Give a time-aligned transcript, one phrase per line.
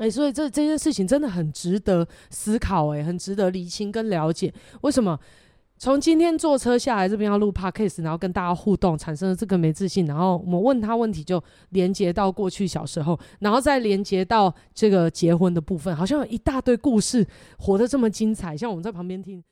[0.00, 4.52] 哎、所以这这件事情真的很值得思考、欸，哎，很值得理清跟了解。
[4.80, 5.18] 为什么
[5.76, 17.26] 从今天坐车下来这边要录 podcast，然后跟大家互动，产生了这个没自信，然后我们问他问题，就连接到过去小时候，然后再连接到这个结婚的部分，好像有一大堆故事，
[17.58, 19.42] 活得这么精彩，像我们在旁边听。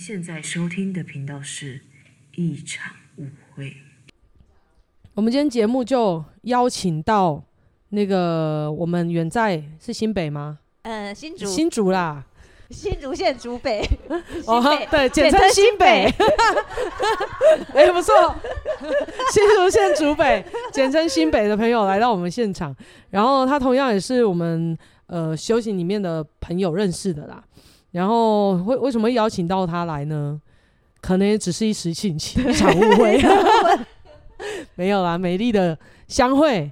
[0.00, 1.74] 现在收听的频道是
[2.34, 3.66] 《一场误会》。
[5.12, 7.44] 我们今天节目就邀请到
[7.90, 10.58] 那个我们远在是新北吗？
[10.84, 12.24] 呃，新竹，新竹啦，
[12.70, 13.86] 新竹县竹北。
[14.48, 16.06] 哦，对，简称新北。
[17.74, 18.34] 哎、欸，不错，
[19.30, 20.42] 新竹县竹北，
[20.72, 22.74] 简称新北的朋友来到我们现场，
[23.10, 24.74] 然后他同样也是我们
[25.08, 27.44] 呃修行里面的朋友认识的啦。
[27.92, 30.40] 然后为为什么邀请到他来呢？
[31.00, 33.20] 可能也只是一时兴起，一场误会。
[34.74, 36.70] 没有啦，美丽的相会。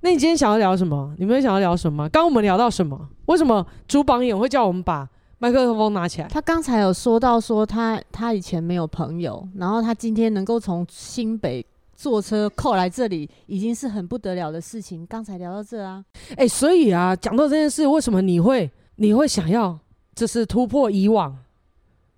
[0.00, 1.14] 那你今天想要聊什么？
[1.18, 2.08] 你们想要聊什么？
[2.08, 3.08] 刚刚我们聊到什么？
[3.26, 6.28] 为什么朱榜眼会叫我们把麦克风拿起来？
[6.28, 15.04] 他刚才有说到说他他以前没有朋友，然后他今天能够从新北坐车扣来这里，已经是很不得了的事情。
[15.06, 19.78] 刚才聊到这啊，哎、欸，所以啊，讲到这件事，为什么你会你会想要？
[20.18, 21.38] 这是突破以往，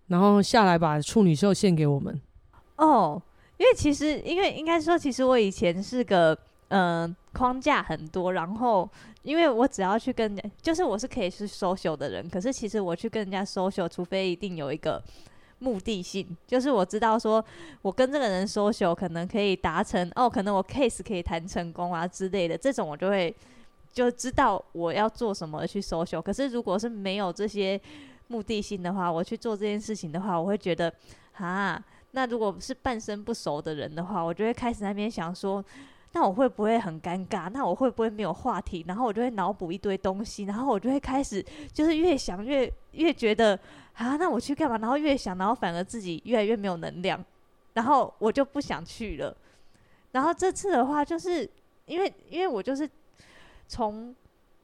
[0.07, 2.19] 然后下来把处女秀献给我们。
[2.77, 3.21] 哦，
[3.59, 6.35] 因为其实，因为应该说，其实我以前是个
[6.69, 8.89] 嗯、框架很多，然后
[9.23, 15.03] 因为我只要去跟，就是我是可以去 social 的人，可是其实我去跟人家 social，除非一定有一个
[15.59, 17.45] 目的性，就是我知道说
[17.83, 23.37] 我跟这个人 social 可能可以达成哦，可能我 case 可以谈成功啊之类的，这种我就会。
[23.93, 27.81] 就知道我要做什么去 social，可是如果是没有这些
[28.29, 30.93] 目的性的话，我去做这件事情的话，我会觉得
[31.33, 31.83] 啊，
[32.13, 35.65] 那如果是半生不熟的人的话，我就会开始那边想说，
[36.13, 37.51] 那我会不会很尴尬？
[37.51, 38.85] 那我会不会没有话题？
[38.87, 43.59] 然后我就会脑补一堆东西，然后我就会开始就是越想越越觉得
[43.95, 44.79] 啊，那我去干嘛？
[44.79, 47.23] 然后越想，然后反而自己越来越没有能量，
[47.73, 49.37] 然后我就不想去了。
[50.13, 51.49] 然后这次的话，就是
[51.87, 52.89] 因为因为我就是。
[53.71, 54.13] 从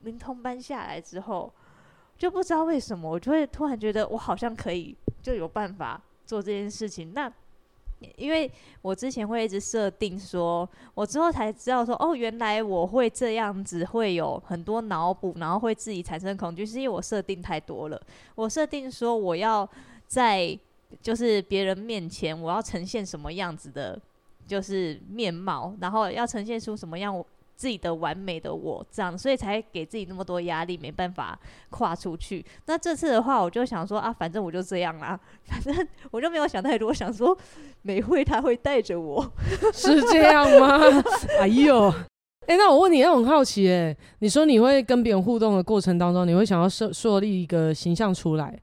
[0.02, 1.52] 灵通班下来之后，
[2.18, 7.14] 就不知道为什么，我就会突然觉得我好像可以就有办法做这件事情。
[7.14, 7.32] 那
[8.16, 8.50] 因为
[8.82, 18.00] 我之前会一直设定说，我之后才知道说，哦，原来我会这样子，会有很多脑补，然后会自己产生恐惧，是因为我设定太多了。
[18.34, 19.68] 我设定说，我要
[20.08, 20.58] 在
[21.00, 23.96] 就是别人面前，我要呈现什么样子的，
[24.48, 27.24] 就是面貌，然后要呈现出什么样。
[27.56, 31.38] 自己的完美的我这样，所以才给自己那么多压力，没办法
[31.70, 32.44] 跨出去。
[32.66, 37.36] 那这次的话，我就想说啊，反正我就这样啦， 反正我就没有想太多，想说
[37.82, 39.32] 美惠她会带着我，
[39.72, 40.78] 是这样吗？
[41.40, 41.88] 哎呦，
[42.46, 48.56] 哎、欸，那我问你，我很好奇、欸，哎，你说你会跟别人互动的过程当中，你会想要设树立一个形象出来，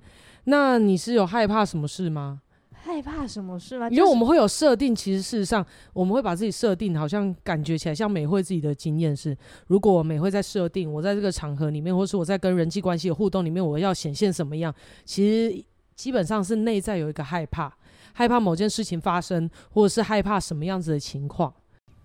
[0.43, 2.41] 那你是有害怕什么事吗？
[2.85, 3.89] 害怕什么事吗？
[3.89, 9.35] 因为我们会有设定，其实事实上我们会把自己设定，好像感觉起来像美惠自己的经验是，
[9.67, 14.73] 如果美惠在设定，我在这个场合里面，或是我在跟人际关系的互动里面，我要显现什么样，
[15.05, 15.63] 其实
[15.95, 17.73] 基本上是内在有一个害怕，
[18.11, 21.53] 害怕某件事情发生，或者是害怕什么样子的情况。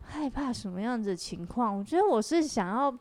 [0.02, 1.76] 害怕什么样子的情况？
[1.76, 2.96] 我觉得我是想要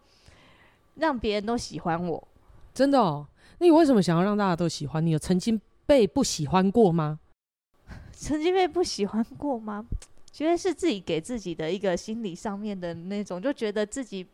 [0.96, 2.28] 让别人都喜欢我。
[2.74, 3.28] 真的哦？
[3.60, 5.12] 那你为什么想要让大家都喜欢你？
[5.12, 7.20] 有曾经被不喜欢过吗？
[8.20, 9.86] 曾经被不喜欢过吗？
[10.34, 14.26] 觉得是自己给自己的一个心理上面的那种，就觉得自己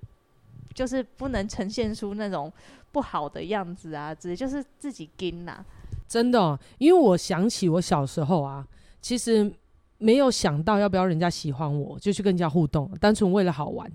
[0.73, 2.51] 就是不能呈现出那种
[2.91, 5.63] 不好的样子啊，直接就是自己跟呐。
[6.07, 8.65] 真的，因为我想起我小时候啊，
[9.01, 9.51] 其实
[9.97, 13.89] 没有想到要不要人家喜欢我，就去跟人家互动，单纯为了好玩。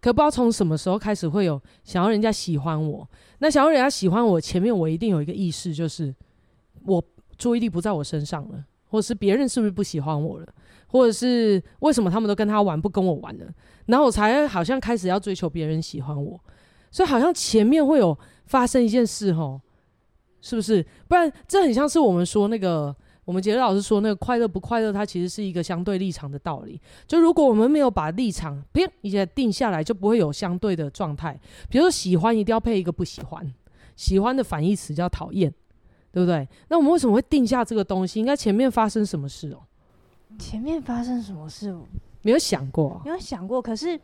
[0.00, 3.08] 可不知道从什么时候开始会有想要人家喜欢我。
[3.38, 6.14] 那想要人家喜欢我，前面我一定有一个意识，就是
[6.84, 7.02] 我
[7.38, 8.64] 注意力不在我身上了。
[8.96, 10.46] 或是别人是不是不喜欢我了，
[10.86, 13.44] 或者是为什么他们都跟他玩不跟我玩了，
[13.84, 16.40] 然后我才好像开始要追求别人喜欢我，
[16.90, 19.60] 所以好像前面会有发生一件事吼，
[20.40, 20.82] 是不是？
[21.08, 22.96] 不然这很像是我们说那个，
[23.26, 26.80] 我们杰德老师说那个快乐不快乐，它其实是一个相对立场的道理。
[27.06, 31.38] 就如果我们没有把立场啪一下定下来，就不会有相对的状态。
[31.68, 33.52] 比如说喜欢一定要配一个不喜欢，
[33.94, 35.52] 喜欢的反义词叫讨厌。
[36.16, 36.48] 对不对？
[36.68, 38.18] 那我们为什么会定下这个东西？
[38.18, 39.60] 应该前面发生什么事哦？
[40.38, 41.76] 前面发生什么事？
[42.22, 43.60] 没有想过，没有想过。
[43.60, 44.00] 可是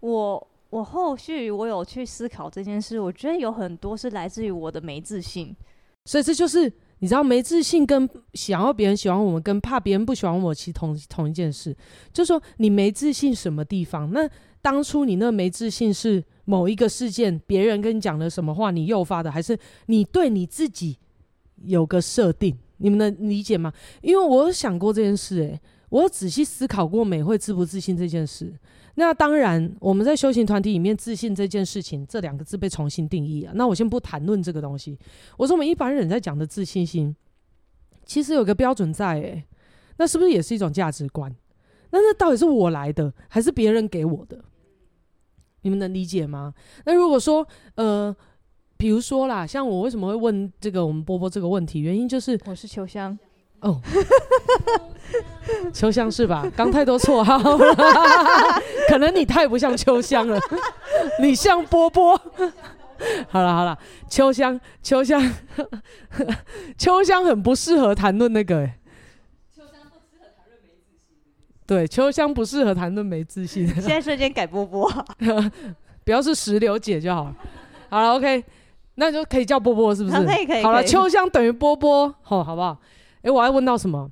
[0.00, 5.56] 我我后续我有去思考这件事，我觉得有很多是来自于我的没自信，
[6.04, 11.74] 所以这就是你知道没自信跟想要别人喜欢我们，跟怕别人不喜欢我，其实同同一件事，
[12.12, 14.12] 就是说你没自信什么地方？
[14.12, 14.28] 那
[14.60, 20.98] 当初你那没自信是某一个事件，别人跟你讲了什么话，你诱发的，还是你对你自己
[21.66, 22.56] 有个设定？
[22.78, 23.72] 你们能理解吗？
[24.02, 28.52] 因为我有想过这件事，欸，诶，我有仔细思考过美会自不自信这件事。
[28.96, 33.52] 那当然，我们在修行团体里面，自信这件事情，这两个字被重新定义了。
[33.54, 34.98] 那我先不谈论这个东西。
[35.36, 37.14] 我说我们一般人在讲的自信心，
[38.04, 39.44] 其实有个标准在，诶，
[39.96, 41.34] 那是不是也是一种价值观？
[41.90, 44.44] 那那到底是我来的，还是别人给我的？
[45.62, 46.52] 你们能理解吗？
[46.84, 47.46] 那如果说，
[47.76, 48.14] 呃，
[48.76, 53.18] 比如说啦，像我为什么会问这个我们波波这个问题，原因就是我是秋香。
[53.60, 53.80] 哦，
[55.72, 56.46] 秋香是吧？
[56.54, 57.74] 刚太多绰号了，
[58.88, 60.38] 可能你太不像秋香了，
[61.22, 62.20] 你像波波。
[63.28, 63.78] 好了好了，
[64.08, 65.20] 秋香秋香
[66.76, 68.74] 秋香很不适合谈论那个、欸。
[69.56, 71.66] 秋香不适合谈论没自信。
[71.66, 73.66] 对，秋香不适合谈论没自信。
[73.66, 74.90] 现在瞬间改波波，
[76.04, 77.36] 不要是石榴姐就好了。
[77.88, 78.44] 好了，OK，
[78.96, 80.16] 那就可以叫波波是不是？
[80.24, 80.62] 可以可以。
[80.62, 82.78] 好了，秋香等于波波，好，好不好？
[83.18, 84.10] 哎、欸，我还问到什么？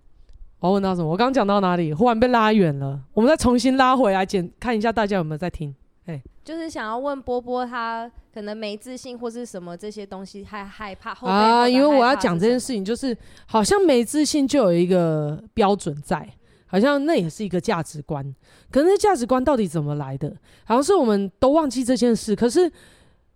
[0.58, 1.10] 我要问到什么？
[1.10, 1.92] 我刚刚讲到哪里？
[1.92, 5.74] 忽然被拉远了，我们再重新拉回来，检看一下大家有没有在听。
[6.06, 11.68] 哎、欸，就是想要问波波，他可能没自信或是什么这些东西，害害怕后啊？
[11.68, 16.28] 因为我要讲这件事情，就是好像没自信就有一个标准在，
[16.66, 18.34] 好像那也是一个价值观。
[18.70, 20.34] 可是价值观到底怎么来的？
[20.64, 22.34] 好像是我们都忘记这件事。
[22.34, 22.72] 可是。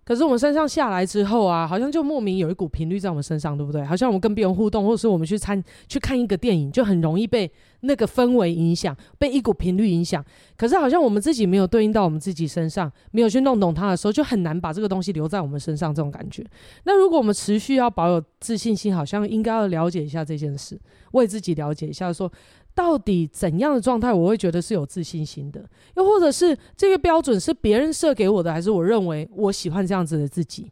[0.06, 3.84] 可是我们身上下来之后啊，好像就莫名有一股频率在我们身上，对不对？
[3.84, 7.50] 好像我们跟别人互动，或者是我们去参去看一个电影，就很容易被
[7.80, 10.24] 那个氛围影响，被一股频率影响。
[10.56, 15.92] 可是好像我们自己没有对应到我们自己身上，没有去弄懂它的时候，就很难把这个东西留在我们身上。
[15.92, 16.44] 这种感觉。
[16.84, 20.78] 那如果我们持续要保有自信心，好像应该要了解一下这件事，
[21.12, 22.30] 为自己了解一下说。
[22.76, 25.64] 到底怎样的状态我会觉得是有自信心的？
[25.96, 30.70] 又或者是这个标准是别人设给我的，还是我认为我喜欢这样子的自己？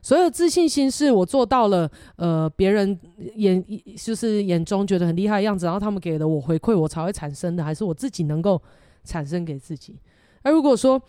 [0.00, 2.98] 所有自信心是我做到了，呃，别人
[3.36, 3.62] 眼
[3.96, 8.60] 就是眼中觉得很厉害的样子，然后他们给了我回馈，我才会产生的，还是我自己能够
[9.04, 9.98] 产生给自己？
[10.40, 11.00] 而如果说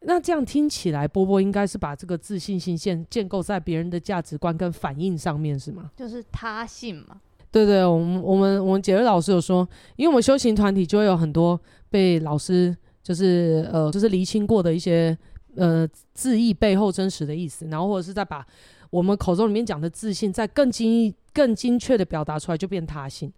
[0.00, 5.90] 那这样听起来，波波应该是把这个自信心建建构在别人的价值观跟反应上面，是吗？
[5.94, 7.20] 就是他信嘛。
[7.52, 11.60] 对对，我们我们我们杰瑞老师有说，因为我们修行团体就会有很多
[11.90, 15.16] 被老师就是呃就是厘清过的一些
[15.56, 18.46] 呃字义背后真实的意思，然后或者是再把
[18.90, 23.32] 我们口中里面讲的自信再更精更精确的表达出来，就变他性。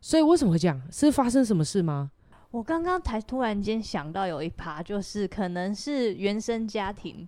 [0.00, 0.80] 所以为什么会这样？
[0.90, 2.10] 是发生什么事吗？
[2.50, 7.26] 我刚刚才突然间想到有一趴，就是可能是原生家庭。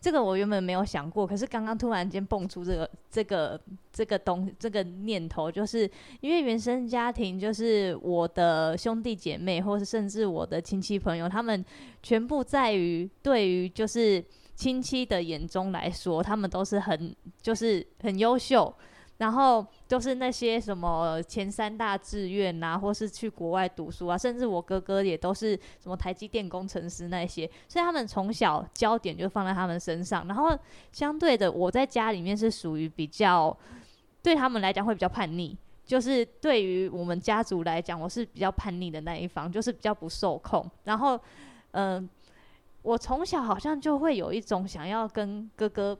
[0.00, 3.60] 这个我原本没有想过，可是刚刚突然间蹦出这个这个
[3.92, 5.90] 这个东这个念头，就是
[6.20, 11.64] 因为原生家庭，就是我的兄弟姐妹，或是甚至我的亲戚朋友，他们
[12.02, 14.24] 全部在于对于就是
[14.54, 18.72] 亲戚的眼中来说，他们都是很就是很优秀。
[19.18, 30.24] 然后就是那些什么前三大志愿啊，或是去国外读书啊，甚至我哥哥也都是什么台积电工程师那些，所以他们从小焦点就放在他们身上。
[30.28, 30.56] 然后
[30.92, 33.54] 相对的，我在家里面是属于比较
[34.22, 40.64] 对他们来讲会比较叛逆，就是对于我们家族来讲，我是比较叛逆的那一方，就是比较不受控。
[40.84, 41.20] 然后，
[41.72, 42.08] 嗯、
[42.82, 45.98] 我从小好像就会有一种想要跟哥哥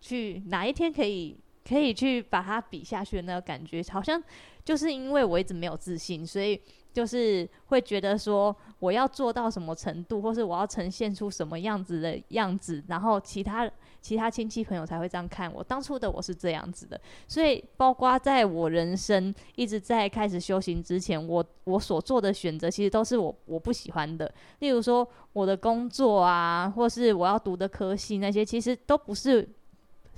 [0.00, 1.36] 去哪一天可以。
[1.66, 4.22] 可以去把它比下去的那个感觉，好像
[4.64, 6.60] 就是因为我一直没有自信，所以
[6.92, 13.70] 就是会觉得说我要做到什么程度，或是我要呈现出什么样子的样子，然后其他
[14.00, 15.62] 其他亲戚朋友才会这样看我。
[15.62, 29.48] 当初的我是这样子的，所以包括在我人生一直在开始修行之前，我我所做的选择其实都是我我不喜欢的，例如说我的工作啊，或是我要读的科系那些，其实都不是。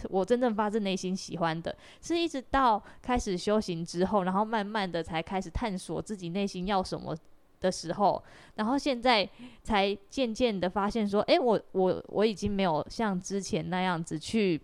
[0.09, 7.17] 我真正发自内心喜欢的，是一直到开始修行之后，然后慢慢的才开始探索自己内心要什么
[7.61, 8.23] 的时候，
[8.55, 9.29] 然后现在
[9.63, 14.61] 才渐渐的发现说，诶，我我我已经没有像之前那样子去，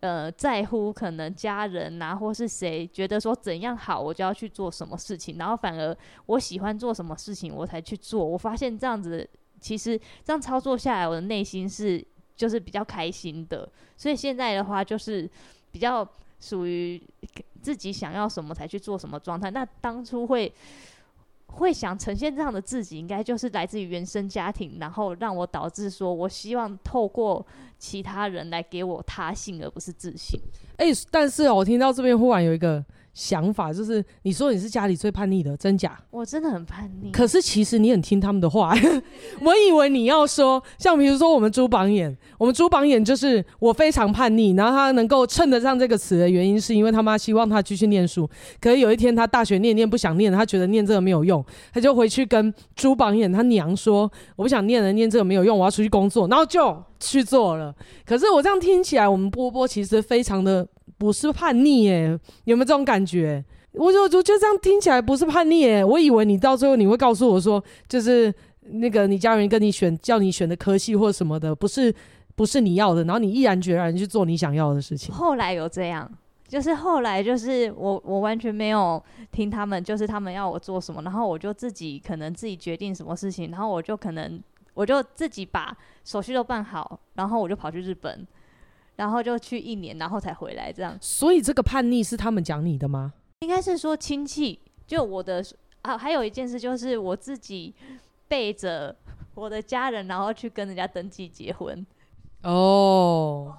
[0.00, 8.24] 呃，在乎可能家人啊，或是谁觉得说怎样好，我就要去做什么事情，然后反而我喜欢做什么事情，我才去做。
[8.24, 9.28] 我发现这样子，
[9.60, 12.06] 其实这样操作下来，我的内心是。
[12.36, 15.28] 就是比较开心的，所以现在的话就是
[15.72, 16.06] 比较
[16.38, 17.02] 属于
[17.62, 19.50] 自己想要什么才去做什么状态。
[19.50, 20.52] 那当初会
[21.46, 27.44] 会想呈现这样的自己，应该就是来自于原生家庭，然后让我导致说我希望透过
[27.78, 30.38] 其他人来给我他信，而不是自信。
[30.76, 32.84] 哎、欸，但是我听到这边忽然有一个。
[33.16, 35.98] 想法就是，你说你是家里最叛逆的，真假？
[36.10, 37.10] 我真的很叛逆。
[37.10, 38.74] 可是其实你很听他们的话。
[39.40, 48.28] 我以为你要说，像比如说我们朱榜眼，我们朱榜眼就是我非常叛逆，然后他能够称得上这个词的原因，是因为他妈希望他继续念书。
[48.60, 51.42] 可是有一天他大学念念不想念，他觉得念这个没有用，
[51.72, 54.02] 他就回去跟朱榜眼他娘说
[54.36, 57.74] ：“我不想念了，念这个没有用，我要出去工作。”然后就去做了。
[58.04, 60.68] 可是我这样听起来，我们波波其实非常的。
[60.98, 63.44] 不是叛逆耶，有没有这种感觉？
[63.72, 65.84] 我就我就这样听起来不是叛逆耶。
[65.84, 71.94] 我以为你到最后你会告诉我说，就是那个你家人跟你选叫你选的科系或什么的，不是
[72.34, 75.14] 不是你要的，然后你毅然决然去做你想要的事情。
[75.14, 76.10] 后来有这样，
[76.48, 88.26] 就是后来就是我我完全没有听他们，就是他们要我做什么，然后我就自己可能自己决定什么事情，然后我就可能我就自己把手续都办好，然后我就跑去日本。
[88.96, 90.96] 然后就去一年，然后才回来这样。
[91.00, 93.12] 所以这个叛逆是他们讲你的吗？
[93.40, 95.44] 应该是说亲戚，就我的
[95.82, 95.96] 啊。
[95.96, 97.74] 还有一件事就是我自己
[98.26, 98.96] 背着
[99.34, 101.86] 我的家人，然后去跟人家登记结婚。
[102.42, 103.54] 哦，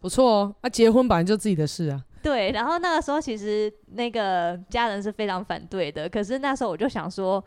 [0.00, 0.54] 不错哦。
[0.62, 2.04] 那、啊、结婚本来就自己的事啊。
[2.22, 2.52] 对。
[2.52, 7.42] 然后那个时候其实那个家人是非常反对的，可是那时候我就想说。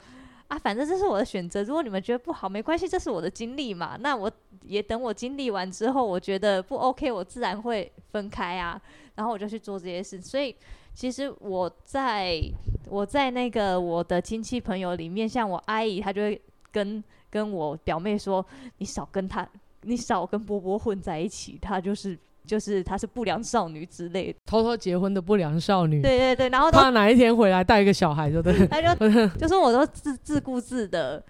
[0.49, 1.63] 啊，反正这是我的选择。
[1.63, 3.97] 如果你们觉得不好，没关系，这是我的经历嘛。
[3.99, 4.29] 那我
[4.63, 8.81] 也等我经历完之后，我觉得不 OK，我自然会分开啊。
[9.15, 10.19] 然后我就去做这些事。
[10.21, 10.55] 所以
[10.93, 12.41] 其实我在
[12.89, 16.41] 我在那个我的亲戚朋友里面，像我阿姨，她就会
[16.71, 18.45] 跟跟我表妹说
[18.79, 19.47] ：“你少跟她，
[19.83, 22.17] 你少跟波波混在一起，她就是。”
[22.49, 26.01] 就是她是不良少女之类的，偷偷结婚的不良少女。
[26.01, 28.65] 对对对，然后怕哪一天回来带一个小孩，就对。
[28.65, 31.23] 他就 就说我都自自顾自的，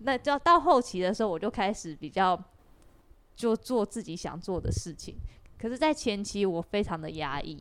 [0.00, 2.38] 那就到后期的时候，我就开始比较
[3.34, 5.14] 就做自己想做的事情。
[5.58, 7.58] 可是，在前期我非常的压抑。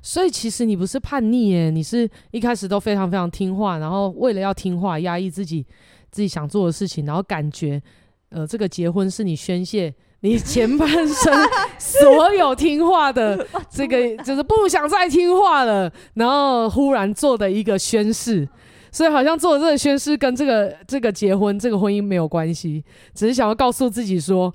[0.00, 5.66] 所以其实你不是叛逆耶，你是一开始都非常非常听话，然后为了要听话，压抑自己
[6.10, 7.82] 自己想做的事情，然后感觉
[8.30, 9.94] 呃这个结婚是你宣泄。
[10.24, 18.48] 你前半生 所有听话的 这个，就是不想再听话了，然后忽然做的一个宣誓，
[18.90, 22.82] 所以好像做的这个宣誓跟这个这个结婚这个婚姻没有关系，
[23.14, 24.52] 只是想要告诉自己说，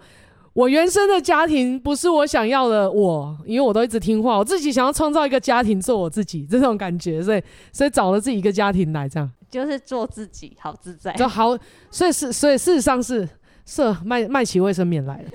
[0.53, 11.55] 我原生的家庭不是我想要的我，因为我都一直听话，我自己想要创造一个家庭做我自己这种感觉，所以所以找了自己一个家庭来这样，就是做自己好自在，就好，
[11.91, 13.29] 所以是所以事实上是。
[13.69, 15.29] 是麦麦琪卫生棉来了，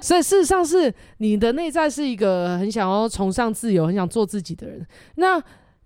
[0.00, 4.86] 所以事实上是你的内在是一个很想要崇尚自由、很想做自己的人。
[5.16, 5.38] 那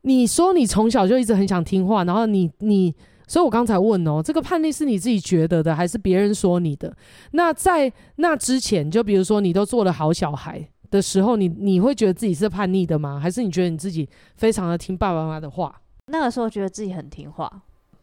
[0.03, 2.95] 你说你从小就一直很想听话，然后你你，
[3.27, 6.97] 所以我刚才问哦，这个叛逆是你自己觉得的，还是别人说你的？
[7.33, 13.19] 那在那之前，就比如说你都做了好小孩的时候，你你会觉得自己是叛逆的吗？
[13.19, 15.81] 还是你觉得你自己非常的听爸爸妈妈的话？
[16.07, 17.51] 那个时候觉得自己很听话。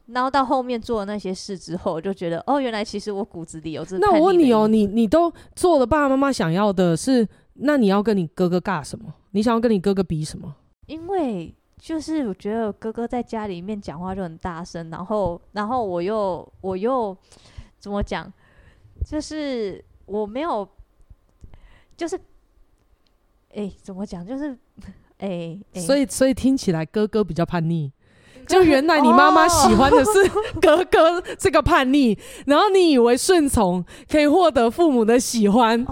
[0.08, 3.98] 然后到后面做了那些事之后，我就觉得哦，原来其实我骨子里有这。
[4.00, 9.14] 那我问你哦，你你都做了爸爸妈妈想要的是，那你要跟你哥哥尬什么？
[9.32, 10.54] 你想要跟你哥哥比什么？
[10.88, 17.16] 因为就是我觉得哥哥在家里面讲话就很大声，然后然后我又我又
[17.80, 18.32] 怎么讲？
[19.06, 20.68] 就是我没有，
[21.96, 22.20] 就是
[23.56, 24.26] 哎，怎么讲？
[24.26, 24.58] 就是
[25.20, 27.92] 哎，所以所以听起来哥哥比较叛逆。
[28.48, 30.12] 就原来你妈妈喜欢的是
[30.62, 35.86] 哥哥这个叛逆，然后你以为顺从可以获得父母的喜欢，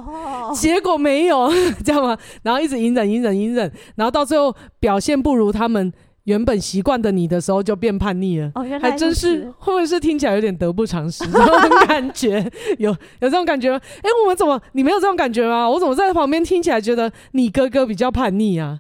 [0.54, 1.52] 结果没有，
[1.84, 2.18] 知道吗？
[2.44, 5.92] 然后一直隐忍、隐忍、隐忍，然后到最后表现不如他们
[6.26, 8.52] 原本习惯的你的时候，就变叛逆了。
[8.80, 11.26] 还真是，会不会是听起来有点得不偿失？
[11.26, 13.80] 这种感觉 有有这种感觉吗？
[14.04, 15.68] 哎，我们怎么你没有这种感觉吗？
[15.70, 18.80] 我怎么在旁边听起来觉得你哥哥比较叛逆啊？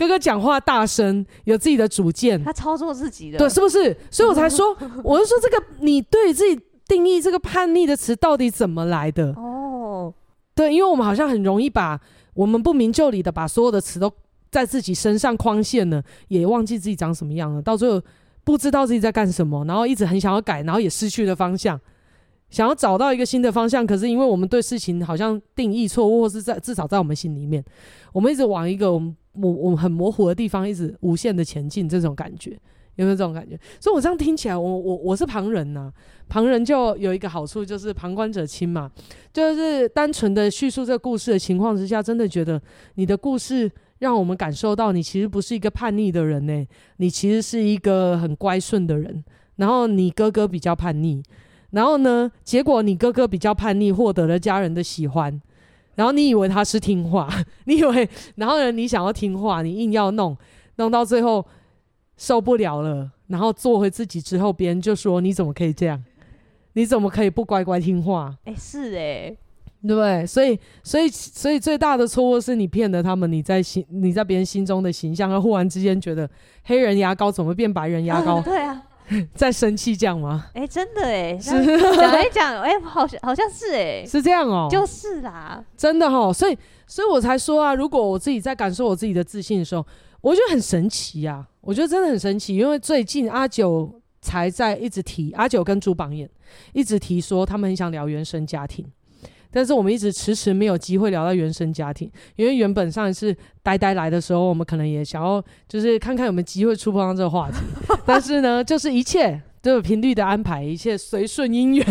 [0.00, 3.94] 哥哥讲话大声，有自己的主见，他操作自己的，对，是不是？
[4.10, 9.32] 所以我才说， 我就说这个，你对自己定义这个叛逆的词到底怎么来的？
[9.32, 10.10] 哦，
[10.54, 12.00] 对，因为我们好像很容易把
[12.32, 14.10] 我们不明就里的把所有的词都
[14.50, 18.00] 在自己身上框线了，也忘记自己长什么样了，到最后
[18.42, 21.78] 不知道自己在干什么，然后一直很想要改，然后也失去了方向。
[22.50, 27.64] 想要找到一个新的方向，可是因为我们对事情好像定义错误，或是在至少在我们心里面，
[28.12, 32.50] 我们一直往一个我们我我们很模糊的地方，一直无限的前进，这种感觉
[32.96, 33.58] 有没有这种感觉？
[33.78, 35.92] 所以我这样听起来，我我我是旁人呐、
[36.28, 38.90] 旁人就有一个好处，就是旁观者清嘛，
[39.32, 42.60] 就是单纯的叙述这个故事的情况之下，真的觉得
[42.96, 46.66] 你的故事让我们感受到，你其实不是一个叛逆的人呢、
[46.96, 49.24] 你其实是一个很乖顺的人。
[49.56, 51.22] 然后你哥哥比较叛逆，
[51.70, 55.40] 然后呢，结果你哥哥比较叛逆，获得了家人的喜欢，
[55.94, 57.28] 然后你以为他是听话，
[57.66, 60.36] 你以为，然后呢，你想要听话，你硬要弄，
[60.76, 61.46] 弄到最后
[62.16, 66.02] 受不了了，然后做回自己之后，别人就说你怎么可以这样？
[66.74, 68.34] 你怎么可以不乖乖听话？
[68.44, 69.38] 哎、欸，是哎、欸。
[69.82, 70.26] 对不对？
[70.26, 76.28] 所以，所以，所以最大的错误是你骗了他们，你在心，你在别人心中的形象，而忽然之间觉得
[76.64, 78.34] 黑人牙膏怎么变白人牙膏？
[78.36, 78.82] 啊 对啊，
[79.34, 80.46] 在生气这样吗？
[80.54, 81.50] 哎，真的哎，是
[81.96, 86.32] 讲来讲，哎，好像好像是哎，是这样哦，就是啦，真的哈。
[86.32, 89.86] 所以，所以我才说啊，如果我自己在感受我自己的自信的时候，
[90.20, 96.28] 我觉得很神奇啊，我觉得真的很神奇，因为最近阿九才在一直提，阿九跟朱榜眼
[96.72, 98.86] 一直提说，他们很想聊原生家庭。
[99.52, 107.56] 但是我们一直迟迟没有机会聊到原生家庭，因为原本上一次呆呆来的时候，我们可能也想要就是看看有没有机会触碰到这个话题。
[108.06, 111.84] 但是呢，就是一切都有频率的安排，一切随顺因缘，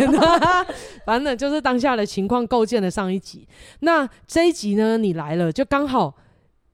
[1.05, 3.47] 反正就是当下的情况构建了上一集。
[3.81, 6.15] 那这一集呢，你来了就刚好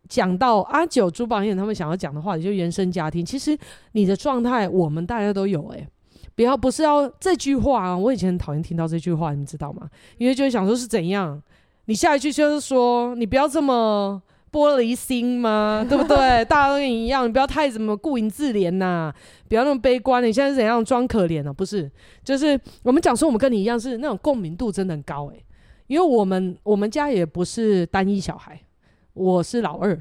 [0.08, 3.26] 讲到阿九、朱榜眼他们想要讲的话题，就原生家庭。
[3.26, 3.58] 其实
[3.94, 5.88] 你的状态，我们大家都有哎、欸。
[6.36, 7.98] 不要，不是要这句话啊！
[7.98, 9.90] 我以前很讨厌听到这句话，你知道吗？
[10.18, 11.42] 因为就会想说是怎样？
[11.86, 15.86] 你下一句就是说，你不要这么玻璃心吗？
[15.88, 16.44] 对不对？
[16.46, 19.14] 大家都跟你一样，你不要太怎么顾影自怜呐、
[19.48, 20.22] 不要那么悲观。
[20.24, 21.54] 你现在是怎样装可怜呢、啊？
[21.54, 21.90] 不是，
[22.24, 25.46] 就是我们讲说我们跟你一样是那种共鸣度真的很高诶、
[25.88, 28.60] 因为我们我们家也不是单一小孩，
[29.14, 29.98] 我是老二，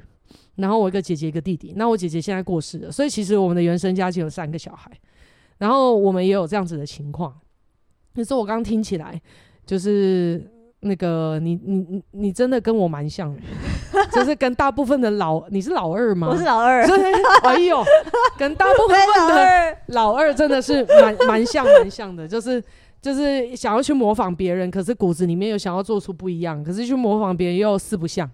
[0.57, 1.75] 然后我一个姐姐一个弟弟。
[1.77, 4.91] 那我姐姐现在过世了，所以其实我们的原生家庭有三个小孩。
[5.65, 7.35] 然后我们也有这样子的情况，
[8.15, 9.19] 可是我刚刚听起来，
[9.65, 10.47] 就是
[10.81, 13.41] 那个你你你你真的跟我蛮像的，
[14.13, 16.29] 就是跟大部分的老你是老二吗？
[16.31, 16.85] 我是老二，
[17.45, 17.83] 哎呦，
[18.37, 18.99] 跟大部分
[19.35, 22.63] 的老二真的是蛮蛮像蛮像的，就是
[23.01, 28.31] 就是想要去模仿别人，可是骨子里面又想要做出不一样，可是去模仿别人又四不像。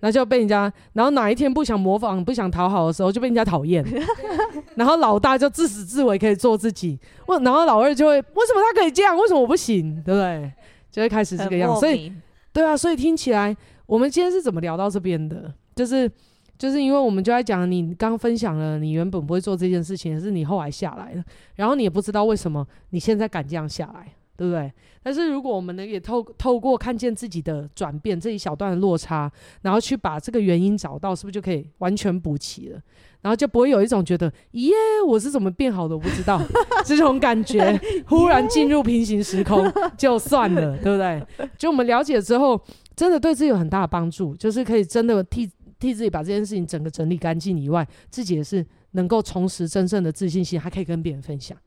[0.00, 3.84] 那就被人家，然后哪一天不想模仿、不想讨好的时候，就被人家讨厌。
[4.76, 10.52] 然后老大就自始至尾可以做自己，我，然后老二就会，为什么他可以这样，为什么我不行，对不对？
[10.90, 11.80] 就会开始这个样子。
[11.80, 12.12] 所以，
[12.52, 13.56] 对啊，所以听起来，
[13.86, 15.52] 我们今天是怎么聊到这边的？
[15.74, 16.10] 就是，
[16.56, 21.24] 就是因为我们就在讲，你刚分享了，你原本不会做这件事情，是你后来下来了，
[21.56, 24.06] 然后你也不知道为什么你现在敢这样下来。
[24.38, 24.72] 对不对？
[25.02, 29.30] 但是如果我们能也透透过看见自己的转变，这一小段的落差，
[29.62, 32.80] 然后去把这个原因找到，是不是就可以完全补齐了？
[33.20, 34.72] 然后就不会有一种觉得，耶，
[35.04, 36.40] 我是怎么变好的，我不知道
[36.86, 41.48] 这种感觉， 忽然进入平行时空 就算了，对不对？
[41.58, 42.60] 就我们了解之后，
[42.94, 51.58] 真的对自己有很大的帮助，就是可以真的替替自己把这件事情整个整理干净以外，自己也是能够重拾真正的自信心，还可以跟别人分享。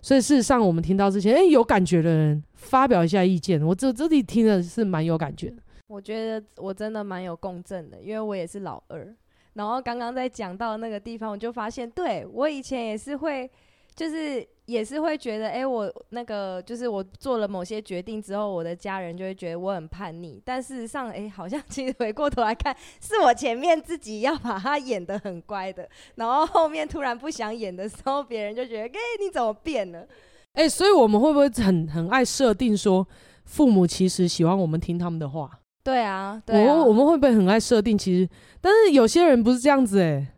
[0.00, 3.62] 所以事实上，我们听到这些，哎，有感觉的人发表一下意见。
[3.62, 5.56] 我这这里听的是蛮有感觉的。
[5.86, 9.14] 我觉得我真的蛮有共振的，因为我也是老二。
[9.54, 13.50] 然后刚刚在讲到那个地方，我就发现，对，我以前也是会。
[13.98, 20.40] 就是也是会觉得，哎、欸，我那个就是我做了某些决定之后，我的家人就会觉得我很叛逆。
[20.44, 30.06] 但事实上，哎、欸，好像其实回过头来看，是我前面自己要把他演得很乖的，然后后面突然不想演的时候，别人就觉得，哎、欸，你怎么变了？
[30.52, 33.04] 哎、欸，所以我们会不会很很爱设定说，
[33.46, 35.50] 父母其实喜欢我们听他们的话？
[35.82, 37.98] 对啊，对啊，我我们会不会很爱设定？
[37.98, 38.30] 其实，
[38.60, 40.34] 但是有些人不是这样子、欸，哎，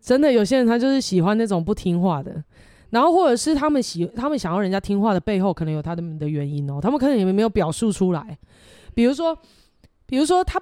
[0.00, 2.42] 真的有些人他就是喜欢那种不听话的。
[2.90, 6.80] 然后，或者是他们喜，他们想要人家听话的背后，可能有他们的原因哦。
[6.80, 8.38] 他们可能也没有表述出来。
[8.94, 9.36] 比如说，
[10.06, 10.58] 比如说他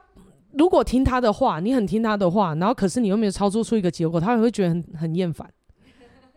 [0.54, 5.48] 如果听他的话，你很听他的话，然后可是你又没有操作出一个结果，他也会觉得很很厌烦，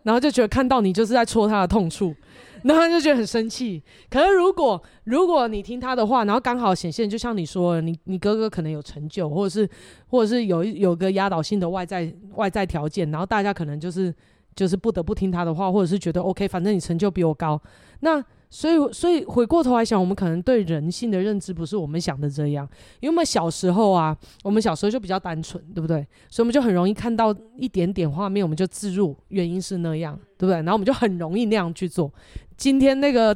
[0.04, 2.14] 然后就觉得看到你就是在戳他的痛处，
[2.64, 3.82] 然后他就觉得很生气。
[4.12, 9.68] 可是如果如果你听他的话，然后刚好显现，就像你说，你你哥哥可能有成就，或者是
[10.08, 14.14] 或者是有有个压倒性的外在外在条件，然后大家可能就是。
[14.60, 17.58] 就是不得不听他的话，或者是觉得 OK，反正你成就比我高。
[18.02, 22.68] 那所以，所以回过头来想，我们可能对人性的认知不是我们想的这样。
[23.00, 26.06] 因为我们小时候啊，我们小时候就比较单纯，对不对？
[26.28, 30.56] 所以我们就很容易看到一点点画面，我们就自入原因是那样，对不对？
[30.56, 32.14] 然后我们就很容易那样去做。
[32.58, 33.34] 今天那个，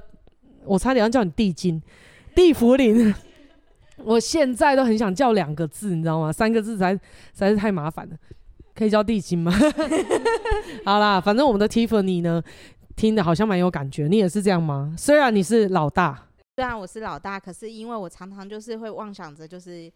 [0.66, 1.82] 我差点要叫你地精、
[2.36, 3.16] 地茯苓，
[4.04, 6.34] 我现在都很想叫两个字，你知道吗？
[6.34, 7.00] 三个字才实
[7.34, 8.18] 在是太麻烦了。
[8.76, 9.52] 可以叫地精吗？
[10.86, 12.42] 好啦，反正我们的 Tiffany 呢，
[12.96, 14.08] 听的好像蛮有感觉。
[14.08, 14.94] 你也是这样吗？
[14.98, 19.92] 虽然你是老大，虽然我是老大，可是因为我常常就是会妄想着，就是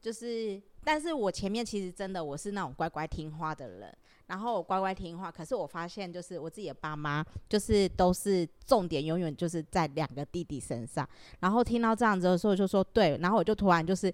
[0.00, 3.94] 就是，但是我前面其实真的我是那种乖乖听话的人。
[4.26, 5.28] 然后我乖乖听话。
[5.28, 11.04] 可是我发现，就是我自己的爸妈，就是都是重点永远就是在两个弟弟身上。
[11.40, 13.18] 然后听到这样子的时候，就说对。
[13.20, 14.12] 然后我就突然就是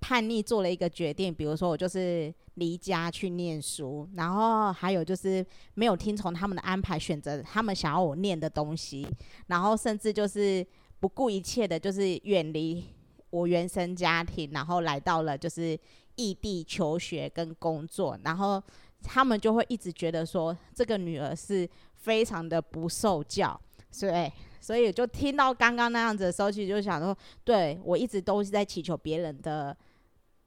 [0.00, 9.06] 叛逆做了一个决定，比如说我就是离家去念书，然后还有就是没有听从他们的安排，选择他们想要我念的东西，
[9.48, 10.66] 然后甚至就是
[10.98, 12.82] 不顾一切的，就是远离
[13.28, 15.78] 我原生家庭，然后来到了就是
[16.16, 18.62] 异地求学跟工作，然后
[19.02, 23.60] 他们就会一直觉得说这个女儿是非常的不受教，
[23.90, 29.76] 所以所以就听到刚刚那样子的时候，其实就想说，对，我一直都是在祈求别人的。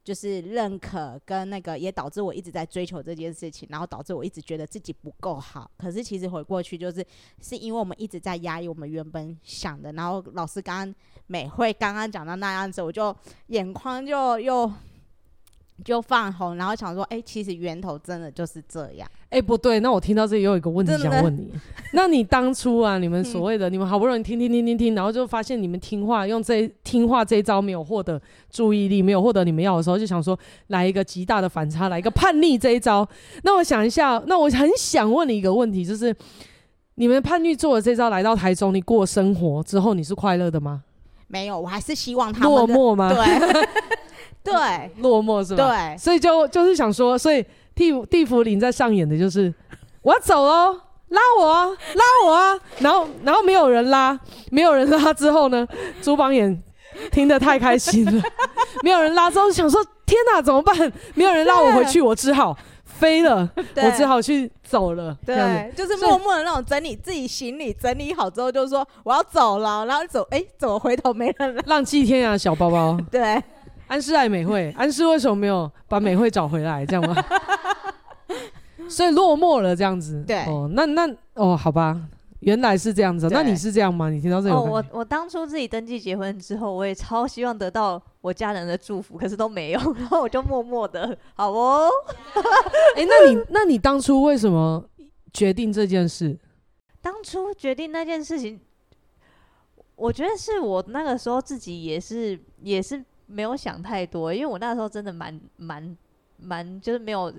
[0.04, 5.68] 就是认可跟那个，也导致我一直在追求这件事情，然后导致我一直觉得自己不够好。
[5.78, 7.04] 可是其实回过去，就是
[7.40, 9.90] 是因为我们一直在压抑我们原本想的。
[9.94, 10.94] 然后老师刚刚
[11.26, 14.70] 美慧刚刚讲到那样子，我就眼眶就又。
[15.82, 19.08] 就放红，然后想说，哎、欸，其实源头真的就是这样。
[19.30, 21.52] 哎、欸，不对，那我听到这里又有一个问题想问你。
[21.92, 33.06] 那你当初啊，你们所谓的、嗯、你们好不容易听听听听听，然后就发现你们听话，用这听话这一招没有获得注意力，没有获得你们要的时候，就想说来一个极大的反差，来一个叛逆这一招。
[33.42, 36.14] 那我想一下，那我很想问你一个问题，就是
[36.94, 40.84] 你们叛逆做了这招，来到台中，你过生活之后，你是快乐的吗？
[41.26, 43.12] 没有，我还是希望他们落寞吗？
[43.12, 43.68] 对。
[44.44, 45.66] 对，落寞是吧？
[45.66, 47.42] 对，所以就就是想说，所以
[47.74, 49.52] 地地缚灵在上演的就是
[50.02, 50.78] 我要走喽，
[51.08, 54.18] 拉我啊，拉我啊，然后然后没有人拉，
[54.50, 55.66] 没有人拉之后呢，
[56.02, 56.62] 朱榜眼
[57.10, 58.22] 听得太开心了，
[58.84, 60.76] 没有人拉之后想说天哪，怎么办？
[61.14, 65.16] 没有人拉我回去，我只好飞了，我只好去走了。
[65.24, 71.62] 对，就是默默的那种整理自己行李，整理好之后就是说我要走了，然后走，哎，怎么回头没人拉？
[71.66, 73.42] 浪迹天涯小包包，对。
[73.94, 76.84] 安室爱美惠， 安室为什么没有把美惠找回来？
[76.84, 77.14] 这样吗？
[78.90, 80.24] 所以落寞了，这样子。
[80.26, 82.00] 对，哦，那那哦，好吧，
[82.40, 83.28] 原来是这样子。
[83.30, 84.10] 那你是这样吗？
[84.10, 84.54] 你听到这个？
[84.56, 91.88] 哦，我我当初自己登记结婚之后，我也超希望得到我家人的祝福，可是都没有， 然后我就默默的，好哦。
[92.96, 94.84] 哎、欸，那你那你当初为什么
[95.32, 96.36] 决定这件事？
[97.00, 98.60] 当初决定那件事情，
[99.94, 103.04] 我觉得是我那个时候自己也是也是。
[103.26, 105.96] 没有想太多，因为我那时候真的蛮蛮
[106.36, 107.32] 蛮，就是没有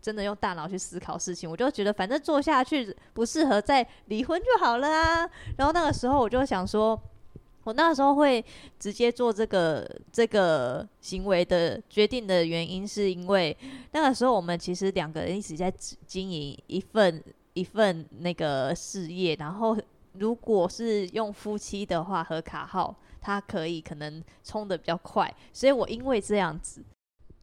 [0.00, 5.28] 真的用大脑去思考事情，我就觉得反正做下去不适合再离婚就好了啊。
[5.56, 6.98] 然后那个时候我就想说，
[7.64, 8.44] 我那时候会
[8.78, 13.56] 直接做这个这个行为的决定的原因，是因为
[13.92, 15.72] 那个时候我们其实两个人一直在
[16.06, 17.22] 经营一份
[17.54, 19.76] 一份那个事业，然后
[20.12, 22.94] 如果是用夫妻的话和卡号。
[23.24, 26.84] 他可以可能冲的比较快，所以我因为这样子，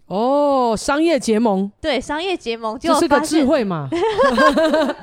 [0.05, 3.89] 哦，商业结盟，对，商业结盟就是个智慧嘛，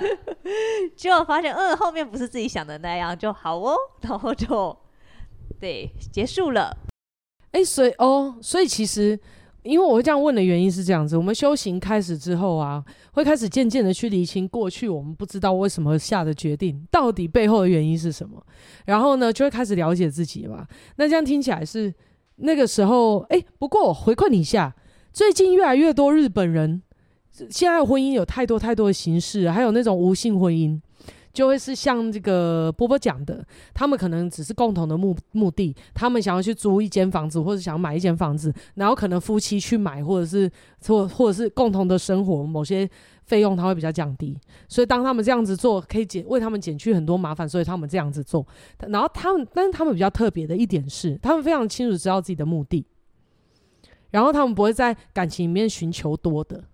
[0.96, 4.76] 就发现，嗯，后面不是自己想的那样，就好哦， 然后就
[5.58, 6.76] 对结束了。
[7.50, 9.18] 哎、欸，所以哦，所以其实。
[9.62, 18.42] 因为我会这样问的原因是这样子：我们修行开始之后啊，会开始渐渐的去理清过去我们不知道为什么下的决定，到底背后的原因是什么。
[18.86, 20.66] 然后呢，就会开始了解自己嘛。
[20.96, 21.92] 那这样听起来是
[22.36, 24.74] 那个时候，哎，不过回馈你一下，
[25.12, 26.80] 最近越来越多日本人，
[27.50, 30.80] 现在婚姻有太多太多的形式，还有那种无性婚姻。
[31.32, 40.50] 就会是像这个波波讲的，他们可能只是共同的目目的，他们想要去租一间房子，或者想要买一间房子，然后可能夫妻去买，或者是
[40.86, 42.88] 或或者是共同的生活，某些
[43.24, 44.36] 费用他会比较降低。
[44.68, 48.46] 所以当他们这样子做，可以减为他们减去很多麻烦，所以他们这样子做。
[48.88, 52.84] 然后他们，但是他们比较特别的一点是，他们非常清楚知道自己的目的，
[54.10, 56.64] 然后他们不会在感情里面寻求多的。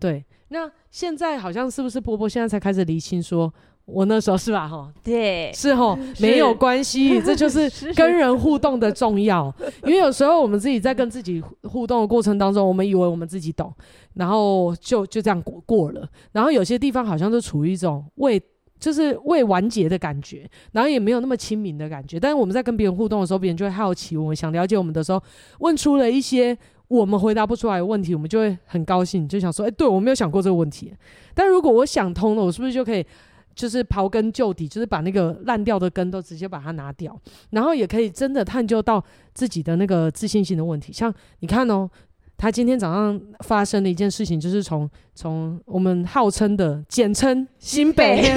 [0.00, 3.52] 对，那现在好像是不是波波现在才开始厘清说？
[3.84, 4.68] 我那时候是吧？
[4.68, 9.50] 哈，对，是哈，没有关系， 这就是跟人互动的重要。
[9.82, 13.72] 因为有时候我们自己在跟自己互动的过程当中，我们以为我们自己懂，
[14.12, 16.06] 然后就就这样过过了。
[16.32, 18.38] 然后有些地方好像就处于一种未
[18.78, 22.20] 就是未完结的感觉，然后也没有那么亲民的感觉。
[22.20, 25.22] 但是我们在跟别人互动的时候，别人就会好奇，我们想了解我们的时候，
[25.60, 26.54] 问出了一些
[26.88, 30.92] 我们回答不出来的问题，我们就会很高兴，就想说：哎，对，我没有想过这个问题。
[31.34, 33.06] 但如果我想通了，我是不是就可以？
[33.54, 37.20] 就是刨根究底，就是把那个烂掉的根都直接把它拿掉，
[37.50, 40.92] 然后也可以真的探究到自己的那个自信心的问题。
[40.92, 41.90] 像你看哦，
[42.36, 48.32] 他今天早上发生的一件事情，就是从从我们号称的简称新北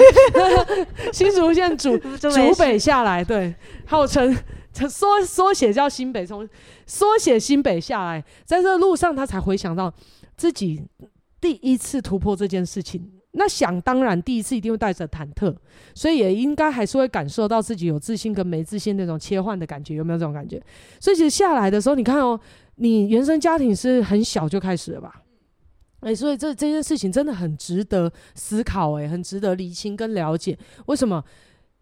[1.13, 3.53] 新 竹县主 竹北下来，对，
[3.85, 4.35] 号称
[4.73, 6.47] 缩缩写叫新北，从
[6.85, 9.93] 缩写新北下来，在这路上他才回想到
[10.35, 10.81] 自己。
[11.39, 13.11] 第一次突破这件事情。
[13.31, 15.55] 那想当然，第一次一定会带着忐忑，
[15.95, 20.61] 所以也应该还是会感受到自己有自信跟没自信那种切换的感觉，有没有这种感觉？
[20.99, 22.39] 所以其实下来的时候，你看哦，
[22.75, 25.23] 你原生家庭是很小就开始了吧？
[26.01, 30.55] 诶、欸，所以这这件事情真的很值得思考，诶，很值得厘清跟了解，
[30.85, 31.23] 为什么？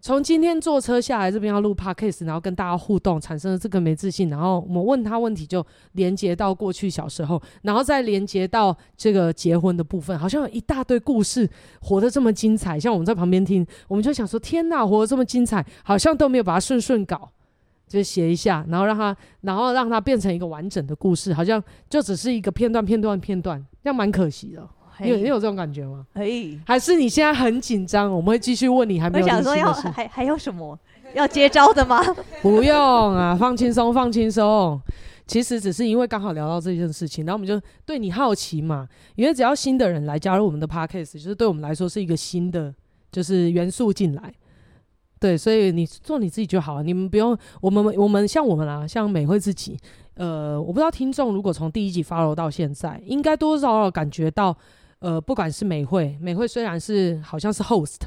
[0.02, 11.50] 从今天坐车下来这边要录 podcast，然后跟大家互动，产生了这个没自信，然后我们问他问题，就连接到过去小时候，然后再连接到这个结婚的部分，好像有一大堆故事，
[11.82, 12.80] 活得这么精彩。
[12.80, 17.30] 像我们在旁边听，我们就想说：天哪，活得这么精彩，好像都没有把它顺顺搞，
[17.86, 24.66] 就写一下，然后让它，然后让它变成一个完整的故事，好像就只是一个片段、片段、片段，这样蛮可惜的。
[25.02, 26.06] 你有你有这种感觉吗？
[26.14, 28.12] 可以，还是你现在很紧张？
[28.12, 29.26] 我们会继续问你，还没有。
[29.26, 30.78] 我想说要还还有什么
[31.14, 32.02] 要接招的吗？
[32.42, 34.82] 不用啊，放轻松，放轻松。
[35.26, 38.88] 其实只是因为刚好聊到这件事情，然后我们就对你好奇嘛。
[39.16, 42.74] 因为只要新的人来加入我们的 podcast，就是对我们来说是一个新的
[43.12, 44.34] 就是元素进来。
[45.20, 46.82] 对，所以你做你自己就好了。
[46.82, 49.78] 你们不用，我们我们像我们啊，像美惠自己。
[50.16, 54.58] 呃，我不知道听众如果从第一集 follow 到现在，应该多多少少感觉到。
[55.00, 58.02] 呃，不管是美惠，美惠虽然是好像是 host，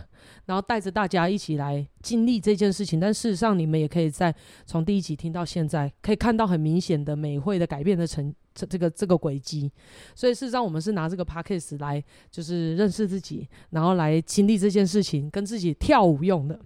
[0.44, 4.34] 然后带着大家一起来经历这件事情，但事实上你们也可以在
[4.66, 9.72] 从第一集听到现在，可以看到很明显的美惠的改变的成这个这个轨迹。
[10.14, 16.60] 所以事实上，我们是拿这个 podcast 来就是认识自己，然后来经历这件事情，跟自己跳舞用的。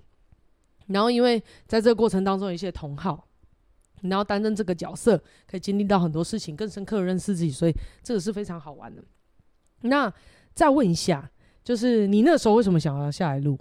[0.88, 3.28] 然后因为在这个过程当中，一些同好，
[4.02, 9.04] 然后担任这个角色，可以经历到很多事情，更深刻的认识自己，所以这个是非常好玩的。
[9.88, 10.12] 那
[10.54, 11.30] 再问一下，
[11.64, 13.58] 就是你那时候为什么想要下来录？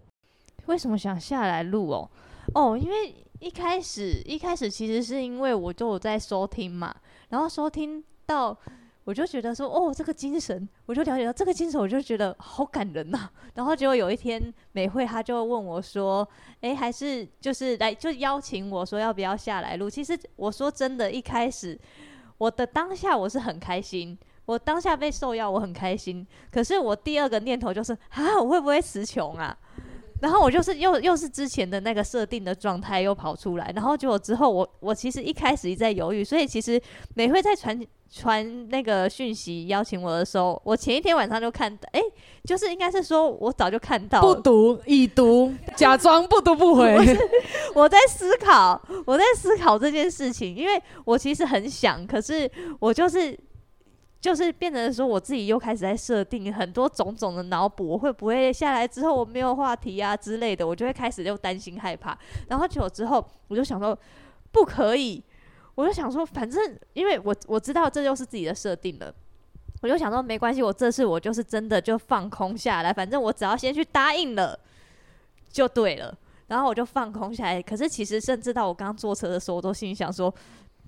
[0.67, 2.09] 为什么想下来录哦？
[2.53, 6.95] 哦，因为一开始一开始其实是因为我就有在收听嘛，
[7.29, 8.57] 然后收听到
[9.03, 13.29] 我就觉得说，哦，这个精神，我就了解到这个精神，我就觉得好感人呐。
[13.53, 16.27] 然后结果有一天美惠他就问我说，
[16.61, 19.87] 诶，还是就是来就邀请我说要不要下来录？
[19.87, 21.79] 其实我说真的，一开始
[22.39, 24.17] 我的当下我是很开心。
[24.45, 26.25] 我当下被受邀，我很开心。
[26.51, 29.57] 可是我第二个念头就是啊，我会不会词穷啊？
[30.21, 33.71] 然后我就是又又是之前的那个设定的状态又跑出来。
[33.75, 36.23] 然后结果之后我，我我其实一开始一直在犹豫。
[36.23, 36.81] 所以其实
[37.15, 37.79] 美惠在传
[38.09, 42.01] 传那个讯息邀请我的时候，我前一天晚上就看到，哎，
[42.45, 46.95] 就是应该是说我早就看到了，不读已读，假装不读不回。
[47.75, 53.37] 我， 我在思考，我在思考这件事情，因为我其实很想，可是我就是。
[54.25, 62.17] 就是变成说，我自己又开始在设定很多种种的脑补，我会不会下来之后我没有话题啊之类的，我就会开始又担心害怕。
[62.47, 63.95] 然后久了之后，我就想说
[64.51, 65.23] 不可以，
[65.75, 69.13] 我就想说，反正因为我我知道这就是自己的设定了，
[69.83, 74.59] 我就想说没关系，我这次我就是真的就放空下来，反正我只要先去答应了
[75.51, 76.17] 就对了。
[76.47, 77.61] 然后我就放空下来。
[77.61, 80.33] 可是其实甚至到我刚刚坐车的时候，我都心里想说。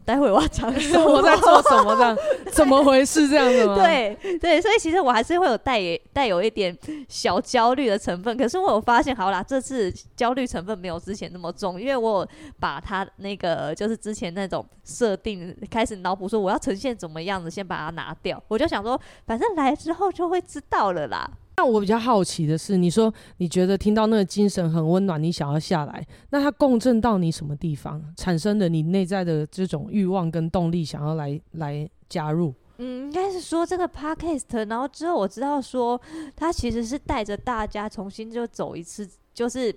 [0.08, 1.04] 待会我要讲什么？
[1.12, 1.94] 我在做什么？
[1.98, 2.18] 这样
[2.54, 3.28] 怎么回事？
[3.28, 3.76] 这样子吗？
[3.76, 5.82] 对 对，所以其实我还是会有带
[6.14, 6.76] 带有一点
[7.10, 8.38] 小焦虑的成分。
[8.38, 12.26] 可是我有发现，好啦，这次焦虑成分没有之前那么重，因为我
[12.58, 18.42] 把它那个就是之前那种设定开始脑补说我要呈现怎么样子，先把它拿掉。
[18.48, 21.30] 我就想说，反正来之后就会知道了啦。
[21.58, 32.54] 那我比较好奇的是，你说你觉得听到那个精神很温暖，你想要下来，那它共振到你什么地方，产生的你内在的这种欲望跟动力，想要来来加入？
[32.78, 36.00] 嗯，应该是说这个 podcast，然后之后我知道说，
[36.36, 39.76] 它其实是带着大家重新就走一次，就是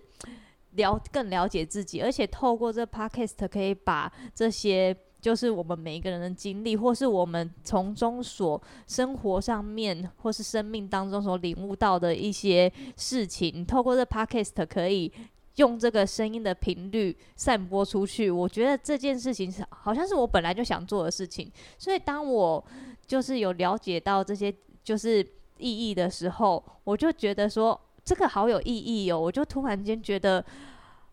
[0.72, 4.94] 了更了解自己，而且透过这 podcast 可以把这些。
[5.20, 15.12] 就是我们每一个人的经历，或是我们从中所生活上面，或是生命当中所领悟到的一些事情，透过这 podcast 可以
[15.56, 18.30] 用这个声音的频率散播出去。
[18.30, 22.64] 我觉得这件事情是好像是我本来就想做的事情，所以当我
[23.06, 24.52] 就是有了解到这些
[24.82, 25.20] 就是
[25.58, 30.44] 意义的时候，我就觉得说这个好有意义哦，我就突然间觉得。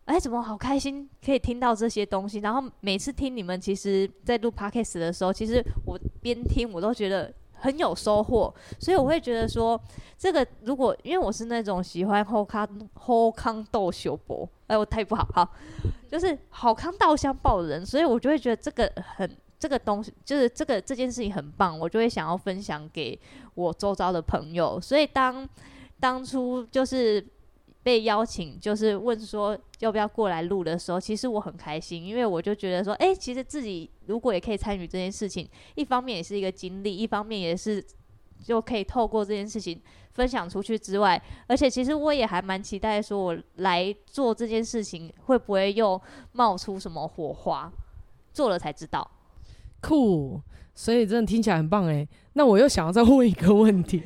[0.08, 2.38] 哎，怎么好开心可以听到这些东西？
[2.38, 8.52] 然后每次听你们，其实，在录 podcast 的时候，其实我边听我都觉得很有收获。
[8.80, 9.78] 所以我会觉得说，
[10.16, 15.52] 这个如果因为我是那种喜欢好康好康逗相报，哎，我太不好，好，
[16.10, 23.20] 就是好康逗相报的人，所以我就会觉得这个很这个东西，就是这个这件事情很棒，我就会想要分享给
[23.54, 24.80] 我周遭的朋友。
[24.80, 25.46] 所以当
[26.00, 27.22] 当初就是。
[27.82, 37.84] 被邀请就是问说要不要过来录的时候，其实我很开心，因为我就觉得说，哎，其实自己如果也可以参与这件事情，一方面也是一个经历，一方面也是
[38.44, 39.80] 就可以透过这件事情
[40.12, 46.00] 分享出去之外，而且其实我也还蛮期待，说我来做这件事情会不会又
[46.32, 47.72] 冒出什么火花，
[48.32, 49.08] 做了才知道。
[49.80, 50.40] 酷，
[50.74, 52.06] 所以真的听起来很棒哎。
[52.32, 54.02] 那我又想要再问一个问题，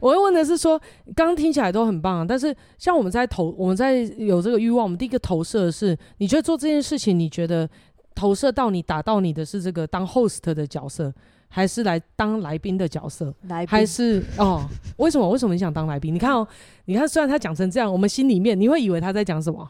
[0.00, 0.78] 我要问的是说，
[1.14, 7.68] 刚刚听起来都很棒，但是像我们在投，我们在有这个欲望，我们第一个投射的是，你觉得做这件事情，你觉得
[8.14, 11.12] 投射到你打到你的是这个当 host 的角色？
[11.52, 14.64] 还是来当来宾的角色，来还是哦？
[14.98, 15.28] 为什么？
[15.28, 16.14] 为什么你想当来宾？
[16.14, 16.46] 你看哦，
[16.84, 19.68] 你看，虽然他讲成这样，我们心里面你会以为他在讲什么？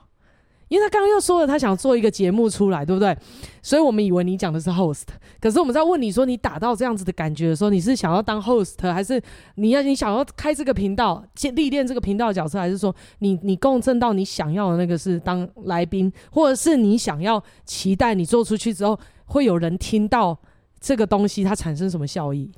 [0.70, 3.14] 因为他刚刚又说了，他想做一个节目出来，对不对？
[3.61, 5.02] 所以我们以为你讲的是 host。
[5.40, 9.20] 可是我们在问你说，你打到这样子的感觉的时候，你是想要当 host，还是
[9.56, 11.22] 你要你想要开这个频道，
[11.54, 20.38] 历练这个频道的角色，还是说你你共振到你想要的那个是当来宾，或者是你想要期待你做出去之后会有人听到？
[20.83, 22.50] 这个东西它产生什么效益？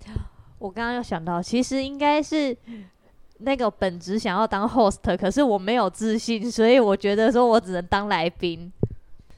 [0.61, 2.57] 我刚刚又想到，其实应该是
[3.45, 8.73] 那个本职想要当 host，可是我没有自信，所以我觉得说我只能当来宾。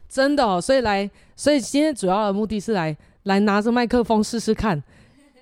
[0.08, 4.80] 真的哦，所以来，所以今天主要的目的是来来拿着麦克风试试看，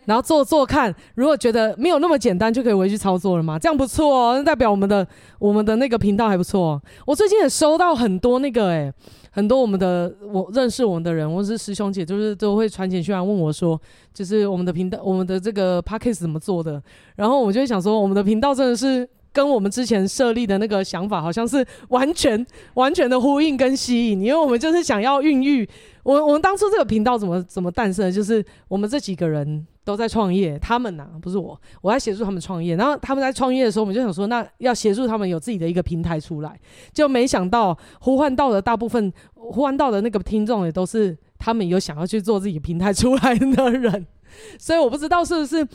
[0.05, 3.59] 然后做做看，如果觉得没有那么简单，就可以回去操作了嘛？
[3.59, 5.07] 这样不错哦，那代表我们的
[5.39, 6.83] 我们的那个频道还不错哦。
[7.07, 8.93] 我最近也收到很多那个诶。
[9.35, 13.81] 很多我们的我认识我们的人，或是师兄姐，就是都会传简讯来问我说，
[14.13, 16.83] 就是我们的频道，我们的这个 podcast 怎么做的？
[17.17, 25.67] 然后我就会想说，我们的频道真的是跟我们之前设立的那个想法，好像是完全完全的呼应跟吸引，因为我们就是想要孕育
[26.03, 29.67] 我我们当初这个频道怎么怎么诞生的，就是我们这几个人。
[29.85, 32.77] 都在创业，他们呐、不是我，我在协助他们创业。
[32.77, 36.59] 然后他们在创业的时候，我们就想说，那要协助他们有自己的一个平台出来。
[36.93, 44.07] 就没想到呼唤到的大部分呼唤到的那个听众，也都是他们有想要去做自己平台出来的人。
[44.59, 45.67] 所以我不知道是不是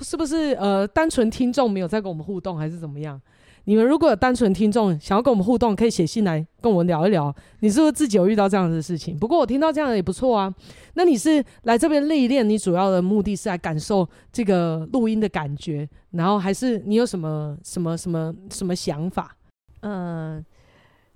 [0.00, 3.20] 是不是呃单纯听众没有在跟我们互动，还是怎么样。
[3.68, 7.32] 你们如果有单纯听众想要跟我们互动，可以写信来跟我们聊一聊。
[7.60, 9.14] 你是不是自己有遇到这样的事情？
[9.14, 10.50] 不过我听到这样的也不错啊。
[10.94, 19.36] 那你是来这边历练，你主要的目的是来感受这个录音的感觉，然后还是你有什么什么什么什么想法？
[19.80, 20.42] 嗯，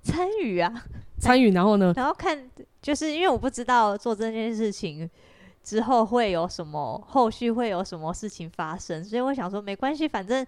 [0.02, 0.84] 参与啊，
[1.18, 1.94] 参与，然后呢？
[1.96, 2.38] 然后看，
[2.82, 5.08] 就是因为我不知道做这件事情
[5.64, 10.46] 之后会有什么后续会有什么事情发生，所以我想说没关系，反正。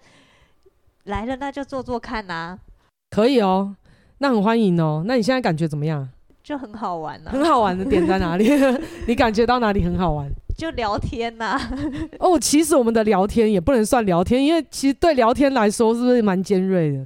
[1.05, 2.59] 来了，那就做做看呐、啊。
[3.09, 3.75] 可以哦，
[4.19, 5.03] 那很欢迎哦。
[5.05, 6.07] 那你现在感觉怎么样？
[6.43, 7.33] 就很好玩呢、啊。
[7.33, 8.49] 很好玩的点在哪里？
[9.07, 10.29] 你感觉到哪里很好玩？
[10.57, 11.71] 就聊天呐、啊。
[12.19, 17.05] 哦，其实我们的聊天也不能算聊天，因为其实对聊天来说是不是蛮尖锐的？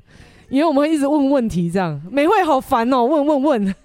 [0.50, 3.76] 因为我们会一直问问题，这样美会好烦哦，问问问。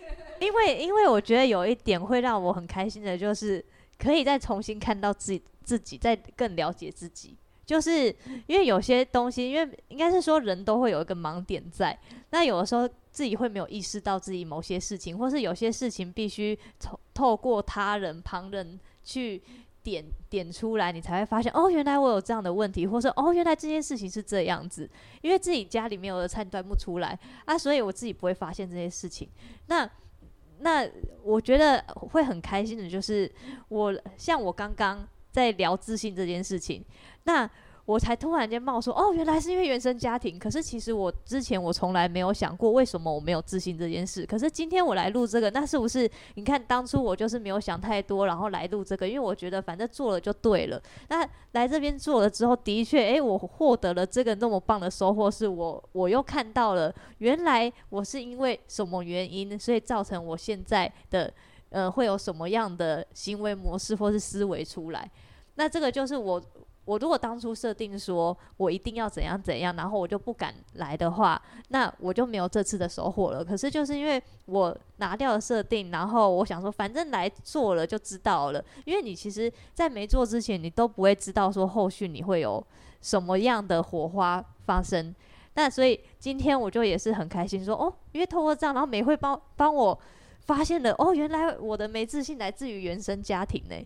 [0.41, 3.65] 因为因为我觉得有一点会让我很开心的，就是
[3.99, 7.37] 可以再重新看到自己，自己再更了解自己。
[7.65, 8.15] 就是
[8.47, 11.99] 因为有些东西，因为应该是说人都会有一个盲点在，
[12.31, 19.43] 那有的时候自己会没有意识到自己某些事情，或是有些事情必须透透过他人旁人去
[19.83, 24.89] 点点出来，你才会发现哦，原来我有这样的问题，或是哦，原来这件事情是这样子，
[25.23, 29.29] 因为自己家里面有的判断不出来啊，所以我自己不会发现这些事情。
[29.67, 29.89] 那
[30.61, 30.89] 那
[31.23, 33.31] 我觉得会很开心的就是
[33.69, 36.85] 我像我刚刚在聊自信这件事情。
[37.25, 37.51] 那
[37.87, 40.39] 我才突然间冒说，哦，原来是因为原生家庭。
[40.39, 44.25] 可是其实我之前我从来没有想过，为什么我没有自信这件事。
[44.25, 46.11] 可是今天我来录这个，那是不是？
[46.37, 50.81] 你看当初我就是没有想太多，然后来录这个，因为我觉得反正做了就对了。
[51.11, 61.31] 那来这边做了之后，的确，诶，我获得了这个那么棒的收获，是我我又看到了，原来我是因为什么原因，所以造成我现在的
[61.69, 65.11] 呃会有什么样的行为模式或是思维出来。
[65.55, 66.43] 那这个就是我。
[66.87, 73.43] 我如果当初设定说我一定要怎样怎样，然后我就不敢来的话，那我就没有这次的收获了。
[73.43, 78.63] 可是就是因为我拿掉了设定，然后我想说，反正来做了就知道了。
[78.85, 82.63] 因为你其实，在没做之前，你都不会知道说后续你会有
[83.01, 85.15] 什么样的火花发生。
[85.55, 89.99] 那所以今天我就也是很开心说，哦，因为透过这样，然后美会帮帮我
[90.41, 93.77] 发现了，哦，原来我的没自信来自于原生家庭呢。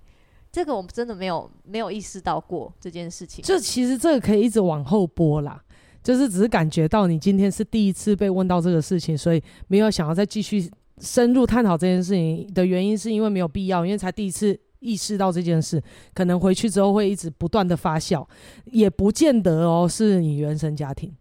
[0.50, 3.44] 这个我们真的没有没有意识到过这件事情。
[3.44, 5.62] 就其实这个可以一直往后播啦，
[6.02, 15.82] 就是只是感觉到你今天是第一次被问到这个事情，所以没有想要再继续深入探讨这件事情的原因，是因为没有必要，因为才第一次意识到这件事，
[16.14, 18.26] 可能回去之后会一直不断的发酵，
[18.66, 21.12] 也不见得哦是你原生家庭。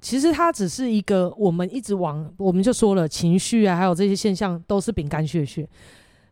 [0.00, 5.68] 其实它只是一个我们一直往，我们就说了情绪啊，还有这些现象都是饼干屑屑。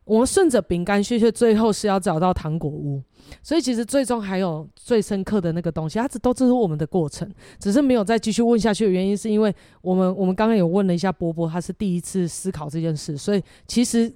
[0.04, 3.02] 我们顺着饼干屑屑，最后是要找到糖果屋。
[3.42, 7.30] 所以其实最终还有最深刻的那个东西，它只都只是我们的过程，
[7.60, 14.12] 只是没有再继续问下去的原因，是因为我们我们刚刚有问了一下波波，他是第一次思考这件事，所以其实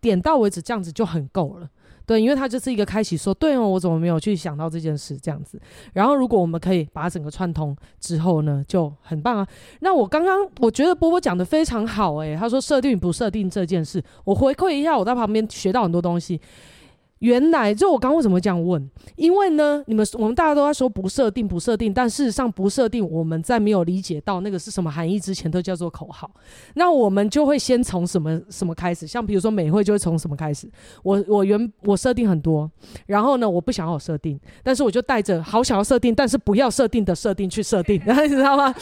[0.00, 1.68] 点到为止这样子就很够了。
[2.06, 5.60] 对，因为他就是一个开启说，对哦，我怎么没有去想到这件事这样子。
[5.92, 9.46] 然后如果我们可以把整个串通之后呢，就很棒啊。
[9.80, 16.40] 那我刚刚我觉得波波讲的非常好，诶，他说设定不设定这件事，我回馈一下，我在旁边学到很多东西。
[17.20, 18.90] 原来就我刚为什么会这样问？
[19.16, 26.30] 因为呢，你们我们大家都在说不设定不设定，但事实上不设定，我们在没有理解到那个是什么含义之前，都叫做口号。
[26.74, 29.06] 那我们就会先从什么什么开始？
[29.06, 30.68] 像比如说美会就会从什么开始？
[31.02, 32.70] 我我原我设定很多，
[33.06, 38.74] 然后呢，我不想要设定，但是我就带着好想要设定，但是不要设定的设定去设定，然 后你知道吗？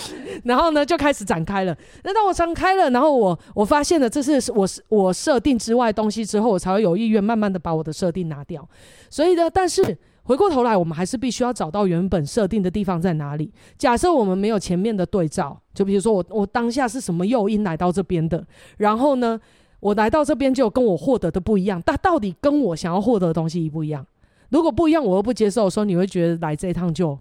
[0.42, 1.76] 然后呢，就开始展开了。
[2.02, 8.68] 那当我展开了，然后我我发现了这是我我设定之外东西之后，我才会有意愿慢慢的把我的设定拿掉，
[9.10, 13.52] 所以呢，但是回过头来，我们还是必须要找到原本设定的地方在哪里。
[13.76, 18.46] 假设我们没有前面的对照，就比如说我我当下是什么诱因来到这边的，
[18.78, 19.38] 然后呢，
[19.80, 24.06] 我来到这边就跟我获得的不一样，但到底跟我想要获得的东西一不一样？
[24.48, 27.18] 如果不一样，我又不接受的时候，你会觉得来这一趟就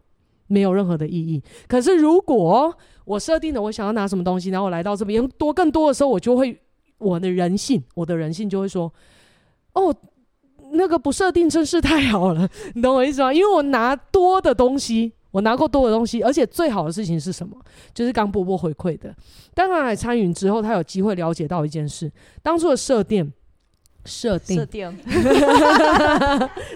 [0.48, 1.44] 没有任何的意义。
[1.68, 2.74] 可是如果
[3.04, 6.58] 我设定了我想要拿什么东西，然后我来到这边多更多的时候，我就会
[7.00, 8.90] 我的人性，我的人性就会说，
[9.74, 9.94] 哦。
[10.74, 13.32] 那个不设定真是太好了，你懂我意思吗？
[13.32, 17.56] 因为我拿多的东西，我拿过多的东西，而且最好的事情是什么？
[17.94, 19.16] 就是刚波波回馈的。
[19.54, 22.12] 当他来参与之后，他有机会了解到一件事：
[22.42, 23.32] 当初的设定，
[24.06, 24.98] 设定，设定，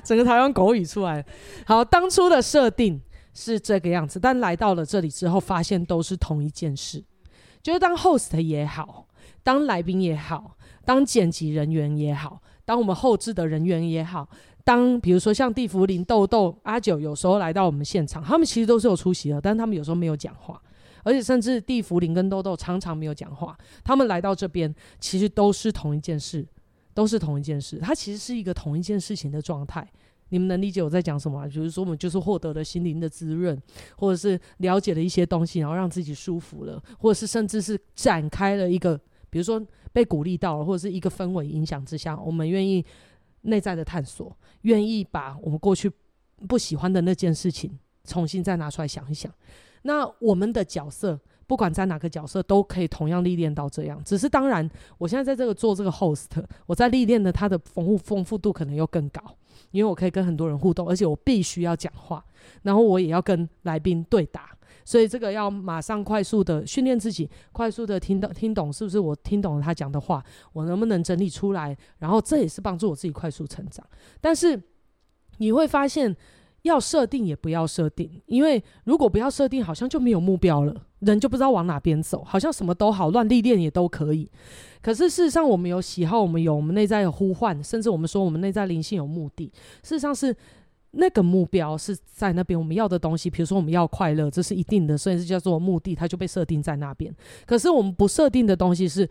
[0.04, 1.26] 整个台湾狗语出来。
[1.66, 3.02] 好，当初的设定
[3.34, 7.04] 是这个样子，但来到了这里之后，发现都是同一件事，
[7.64, 9.08] 就是当 host 也好，
[9.44, 12.40] 当来宾也好，当剪辑人员也好。
[12.68, 14.28] 当我们后置的人员也好，
[14.66, 20.62] 当比如说像地福林、豆豆、阿九，有时候来到我们现场，他们其实都是有出席的，但他们有时候没有讲话，
[21.04, 23.58] 而且甚至地福林跟豆豆常常没有讲话。
[23.86, 26.46] 他们来到这边，其实都是同一件事，
[26.94, 27.78] 都是同一件事。
[27.78, 29.88] 它其实是一个同一件事情的状态。
[30.28, 31.48] 你们能理解我在讲什么吗？
[31.48, 33.58] 比如说，我们就是获得了心灵的滋润，
[33.96, 39.00] 或者是了解了一些东西，然后让自己舒服了，或者是甚至是展开了一个，
[39.38, 39.66] 比如说。
[39.94, 42.86] 被鼓励到了，或者是一个氛围影响之下，我们愿意
[43.44, 45.92] 内在的探索，愿意把我们过去
[46.48, 49.32] 不喜欢的那件事情重新再拿出来想一想。
[49.82, 54.00] 那我们的角色，不管在哪个角色，都可以同样历练到这样。
[54.04, 54.70] 只是当然，
[55.00, 56.28] 我现在在这个做这个 host，
[56.68, 59.24] 我在历练的它的丰富丰富度可能又更高，
[59.72, 62.24] 因为我可以跟很多人互动，而且我必须要讲话，
[62.62, 64.56] 然后我也要跟来宾对答。
[64.88, 70.24] 所以这个要马上快速的训练自己，快速的听懂听懂是不是我听懂了他讲的话，
[70.54, 71.76] 我能不能整理出来？
[71.98, 73.86] 然后这也是帮助我自己快速成长。
[74.22, 74.58] 但是
[75.40, 76.16] 你会发现，
[76.62, 84.32] 要设定也不要设定，因为如果不要设定，好像就没有目标了，人就不知道往哪边走，好像什么都好，乱历练也都可以。
[84.82, 89.52] 可是事实上，我们有喜好，我们有我们内在有呼唤，甚至我们说我们内在灵性有目的，
[89.84, 90.34] 事实上是。
[90.92, 97.14] 那个目标是在那边，我们要的东西，比如说我们要快乐，这是一定的，所以是叫做目的，它就被设定在那边。
[97.46, 99.08] 可是我们不设定的东西是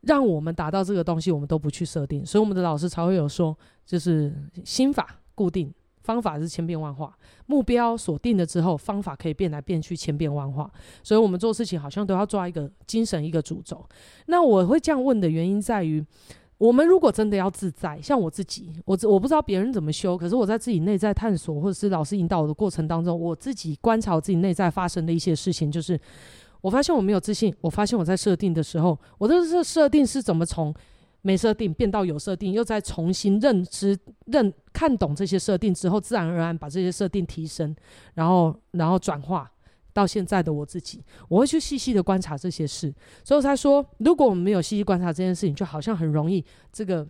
[0.00, 2.24] 让我们达到这个东西，我们都不去设定。
[2.24, 5.72] 所以我们的老师才会有说，就是心法固定，
[6.02, 7.16] 方法是千变万化。
[7.46, 10.68] 目标锁定了之后，方法可以变来变去，千变万化。
[11.02, 13.86] 所以我们做事情好像都要抓一个精神，一个主轴。
[14.26, 16.04] 那我会这样问的原因在于。
[16.58, 25.98] 我们如果真的要自在，像我自己，我我不知道别人怎么修，可是我在自己内在探索，或者是老师引导我的过程当中，我自己观察我自己内在发生的一些事情，就是
[26.60, 30.74] 我发现我没有自信，我发现我在设定的时候，我的这设定是怎么从
[31.22, 33.96] 没设定变到有设定，又再重新认知、
[34.26, 37.74] 认看懂这些设定之后，自然而然把这些设定提升，
[38.14, 39.48] 然后然后转化。
[39.98, 42.94] 到现在的我自己，我会去细细的观察这些事，
[43.24, 47.04] 所以他说，如果我们没有细细观察这件事情，就好像很容易这个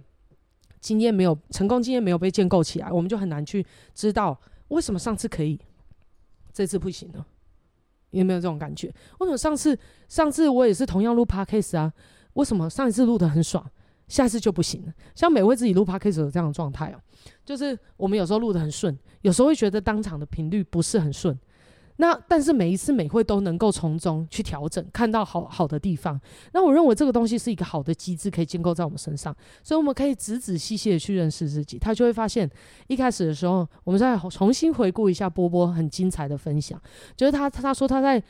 [0.81, 5.61] 经验没有成功经验没有被建构起来，我们就很难去知道为什么上次可以，
[6.51, 7.23] 这次不行呢？
[8.13, 8.89] 有没有这种感觉？
[9.19, 9.79] 为什么上次
[10.09, 11.93] 上次我也是同样录 podcast 啊？
[12.33, 13.71] 为什么上一次录得很爽，
[14.07, 14.95] 下次就不行了？
[15.15, 16.99] 像每位自己录 podcast 有这样的状态哦，
[17.45, 21.39] 就是我们有时候录得很顺，有时候会觉得当场的频率不是很顺。
[22.01, 26.21] 那但是每一次美会都能够从中去调整，看到好好的地方。
[26.53, 29.35] 那我认为这个东西是一个好的机制，可以建构在我们身上，
[29.65, 31.77] 所以我们可以仔仔细细的去认识自己。
[31.77, 32.49] 他就会发现，
[32.87, 36.81] 一开始的时候，我们再重新回顾一下波波很精彩的分享，
[37.17, 38.23] 就是他他说他在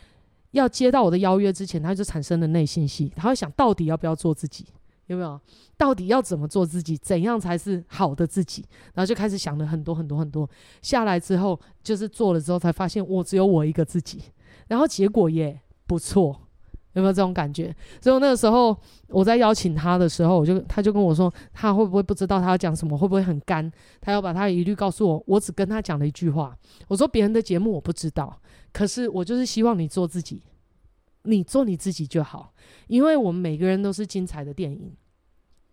[0.52, 4.64] 要接到我的邀约之前，他就产生了内信息，他会想到底要不要做自己。
[5.08, 5.38] 有没有？
[5.76, 6.96] 到底要怎么做自己？
[6.96, 8.64] 怎样才是好的自己？
[8.94, 10.48] 然后就开始想了很多很多很多。
[10.80, 14.22] 下来之后，就是做了之后才发现，我只有我一个自己。
[14.68, 16.38] 然后结果也不错，
[16.92, 17.74] 有没有这种感觉？
[18.02, 18.76] 所以那个时候
[19.08, 22.98] 我在邀请他的时候，我就他就跟我说，他会不会不知道他要讲什么？
[22.98, 23.70] 会不会很干？
[24.00, 25.24] 他要把他一律告诉我。
[25.26, 26.54] 我只跟他讲了一句话，
[26.86, 28.38] 我说别人的节目我不知道，
[28.72, 30.42] 可是我就是希望你做自己。
[31.28, 32.54] 你做你自己就好，
[32.86, 34.90] 因为我们每个人都是精彩的电影，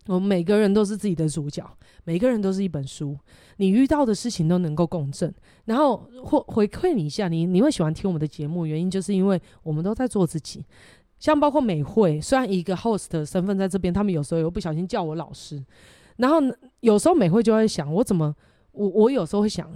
[0.07, 1.65] 我们每个人都是自己的主角，
[2.03, 3.17] 每个人都是一本书。
[3.55, 5.33] 你遇到的事情都能够共振，
[5.63, 10.65] 然后回回馈你一下，你你会喜欢听我们的节目，原因就是因为我们都在做自己。
[11.19, 15.63] 像包括美惠，虽然一个 host 的身份在这边，他们有时候又不小心叫我老师，
[16.17, 16.37] 然后
[16.81, 18.35] 有时候美惠就会想，我怎么
[18.73, 19.71] 我我有时候会想。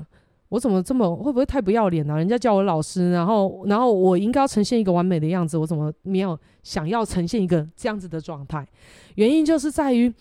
[0.49, 8.67] 我怎么这么会不会太不要脸了、人家叫我老师，然后然后我应该要呈现一个完美的样子，我怎么没有想要呈现一个这样子的状态？
[9.15, 10.13] 原因就是在于。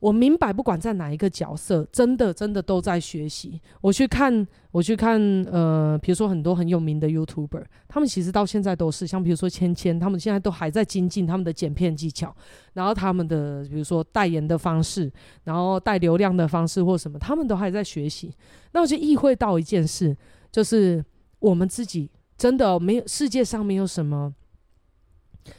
[0.00, 3.60] 我明白，不管在哪一个角色，真的真的都在学习。
[3.82, 5.20] 我去看，我去看，
[5.52, 12.34] 呃，比如说很多很有名的 YouTuber，他们其实到现在都是，像比如说芊芊，他们现在都还在精进他们的剪片技巧，
[12.72, 15.12] 然后他们的比如说代言的方式，
[15.44, 18.34] 然后带流量的方式或什么，他们都还在学习。
[18.72, 20.16] 那我就意会到一件事，
[20.50, 21.04] 就是
[21.40, 24.34] 我们自己真的没有，世界上没有什么，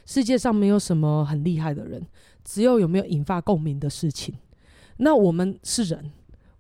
[0.04, 2.04] 世界上没有什么很厉害的人。
[2.44, 4.36] 只有有没有引发共鸣的事情，
[4.98, 6.12] 那我们是人，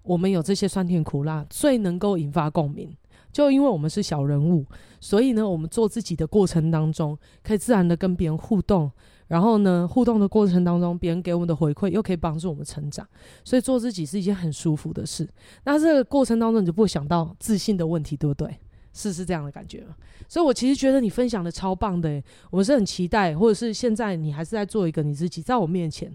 [0.03, 2.95] 我们有这些酸甜苦辣，最能够引发共鸣。
[3.31, 4.65] 就因为我们是小人物，
[4.99, 8.91] 所以呢，我们做自己的过程当中，可以自然的跟别人互动，
[9.27, 13.07] 然后呢，互动的过程当中，别人给我们的回馈又可以帮助我们成长，
[13.45, 15.25] 所以做自己是一件很舒服的事。
[15.63, 18.53] 那这个过程当中，你就不会想到自信的问题，对不对？
[18.93, 19.85] 是是这样的感觉，
[20.27, 26.13] 所以我其实觉得你分享的超棒的，我是很期待，或者是现在你还是在做一个你自己，在我面前，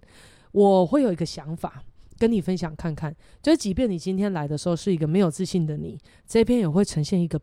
[0.53, 1.83] 我会有一个想法
[2.19, 7.41] 跟你分享看看，就是即便你今天来的时候是一个没有自信的你，这篇也会呈现一个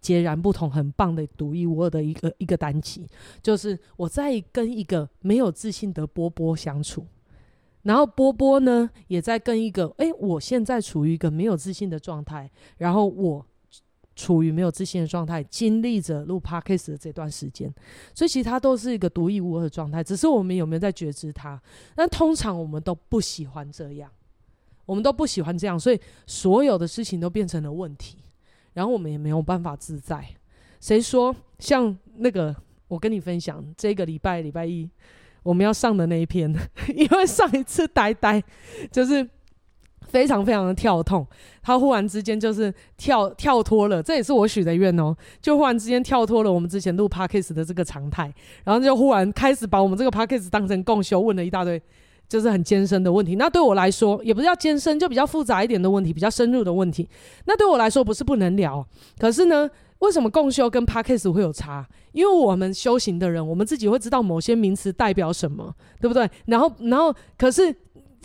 [0.00, 3.08] 截然不同、很棒的独一无二的一个一个单集，
[3.40, 7.06] 就是我在跟一个没有自信的波波相处，
[7.82, 13.46] 然后波波呢也在跟一个，诶、欸，我现在处于一个没有自信的状态，然后我。
[14.14, 17.72] 处于没有自信的状态，经历着录 podcast 的这段时间，
[18.14, 20.04] 所以其实它都是一个独一无二的状态。
[20.04, 21.60] 只是我们有没有在觉知它？
[21.94, 24.10] 但通常我们都不喜欢这样，
[24.84, 28.18] 我们都不喜欢这样，所以所有的事情都变成了问题，
[28.74, 30.26] 然后我们也没有办法自在。
[30.80, 32.54] 谁说像那个？
[32.88, 34.86] 我跟你分享，这个礼拜礼拜一
[35.42, 36.54] 我们要上的那一篇，
[36.94, 38.42] 因为上一次呆呆
[38.90, 39.28] 就是。
[40.12, 41.26] 非常非常的跳痛，
[41.62, 48.30] 他忽然之间就是跳跳脱了，这也是我许的愿哦，就忽然之间跳脱了我们之前录 Podcast 的这个常态，
[48.62, 51.80] 然后就忽然开始把我们这个 Podcast 当成共修，问了一大堆
[52.28, 53.36] 就是很艰深的问题。
[53.36, 57.08] 那对我来说，也不是叫艰深，就比较复杂一点的问题，比较深入的问题。
[57.46, 58.86] 那对我来说不是不能聊，
[59.18, 59.66] 可是呢，
[60.00, 61.88] 为什么共修跟 Podcast 会有差？
[62.12, 66.28] 因为我们修行的人，我们自己会知道某些名词代表什么，对不对？
[66.44, 67.74] 然后，然后可是。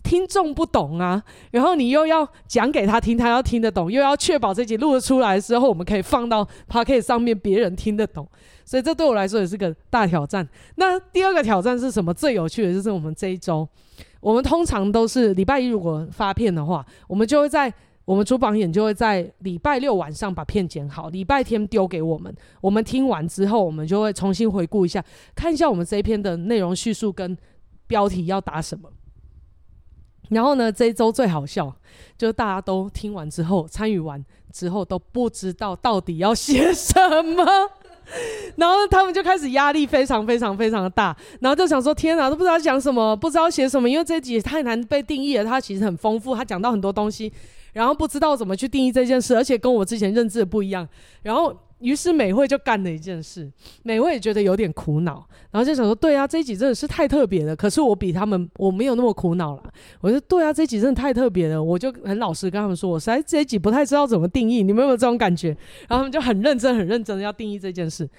[0.07, 8.25] 听众不懂啊，然后你又要讲给他听，他要听得懂，又要确保这集录得出来之后，我们可以放到 Podcast 上面，别人听得懂。
[8.63, 10.47] 所以这对我来说也是个大挑战。
[10.75, 12.13] 那第二个挑战是什么？
[12.13, 13.67] 最有趣的就是我们这一周，
[14.21, 17.73] 我们通常都是礼拜一如果发片的话，我们就会在
[18.05, 22.33] 我们主榜眼就会在礼拜六晚上把片剪好，礼拜天丢给我们。
[22.61, 25.03] 我们听完之后，我们就会重新回顾一下，
[25.35, 27.37] 看一下我们这一篇的内容叙述跟
[27.87, 28.89] 标题要打什么。
[30.29, 31.73] 然后呢，这一周最好笑，
[32.17, 37.45] 就是大家都听完之后，参与完之后都不知道到底要写什么，
[38.57, 45.45] 然后他们就开始压力非常非常非常的大，然后就想说：天哪，都不知道讲什么，不知道写什么，因为这集太难被定义了。
[45.45, 47.31] 它其实很丰富，它讲到很多东西，
[47.73, 50.87] 然后不知道怎么去定义这件事，而且跟我之前认知的不一样，
[51.23, 51.55] 然后。
[51.79, 53.51] 于是美惠就干了一件事，
[53.83, 57.55] 美惠也觉得有点苦恼，然后就想说：对啊，这一集真的是太特别了。
[57.55, 59.63] 可是我比他们，我没有那么苦恼了。
[60.01, 61.61] 我说：对啊，这一集真的太特别了。
[61.61, 65.49] 我就很老实跟他们说，我实在这一集不太知道怎么定义，你们有没有这种感觉？
[65.87, 68.09] 然后他们就很认真、很认真的要定义这件事。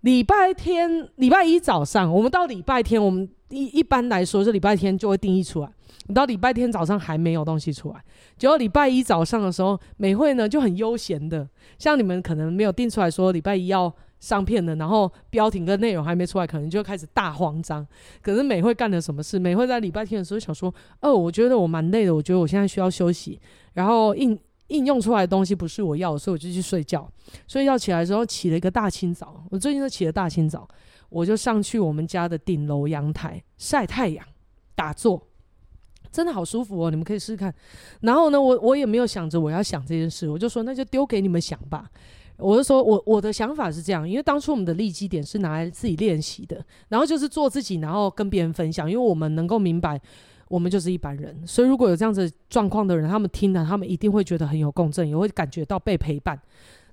[0.00, 5.68] 礼拜天、礼拜一早上，我们到礼拜天，我们一一般来说是礼拜天就会定义出来。
[6.12, 8.02] 到礼拜天早上还没有东西出来，
[8.42, 17.86] 结果礼拜一早上的时候，美惠呢就很悠闲的，像你们可能没有定出来说礼拜一要上片的，然后标题跟内容还没出来，可能就开始大慌张。
[18.20, 19.38] 可是美惠干了什么事？
[19.38, 23.40] 美惠在礼拜天的时候想说：“哦，我觉得我蛮累的，我觉得我现在需要休息。”
[23.74, 24.36] 然后应
[24.66, 27.08] 应用出来的东西不是我要，所以我就去睡觉。
[27.46, 30.66] 睡觉起来的时候起了一个大清早，我最近都起了大清早，
[31.10, 34.26] 我就上去我们家的顶楼阳台晒太阳。
[34.74, 35.28] 打坐，
[36.12, 37.52] 真的好舒服哦，你们可以试试看。
[38.02, 41.90] 然后呢，我我也没有想着我要想这件事，我就说那就丢给你们想吧。
[42.36, 50.00] 我就说我我的想法是这样，因为当初我们的立基点是拿来自己练习的，然后就是做自己，然后跟别人分享，因为我们能够明白。
[50.48, 56.38] 我们就是一般人，所以如果有这样子状况的人，他们听了，他们一定会觉得很有共振，也会感觉到被陪伴，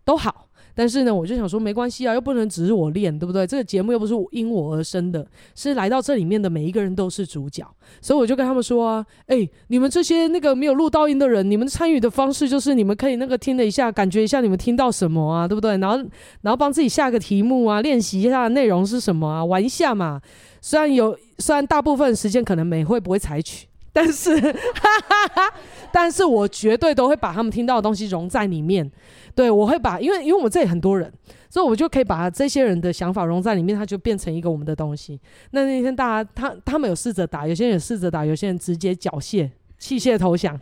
[0.05, 0.47] 都好。
[0.73, 3.45] 但是呢，我就想说，没关系啊，又不能只是我练，对不对？
[3.45, 7.65] 这个节目又不是因我而生的，是来到这里面的每一个人都是主角，
[8.01, 15.77] 所以我就跟他们说啊，哎、你们这些那个没有录到音的人，你们参与的方式就是你们可以那个听了一下，感觉一下你们听到什么啊，对不对？
[15.77, 15.97] 然后
[16.41, 20.21] 然后帮自己下个题目啊，练习一下内容是什么啊，玩一下嘛。
[20.61, 25.53] 虽然有，虽然大部分时间可能美会不会采取，但是，哈哈哈，
[25.91, 28.91] 但是我绝对都会把他们听到的东西融在里面。
[29.39, 31.09] 对，我会把，因为因为我们这里很多人，
[31.49, 35.17] 所以我就可以把这些人的想法融在里面，它就变成一个我们的东西。
[35.51, 40.59] 那那天大家他他们有试着打，有些人有试着打，有些人直接缴械弃械投降。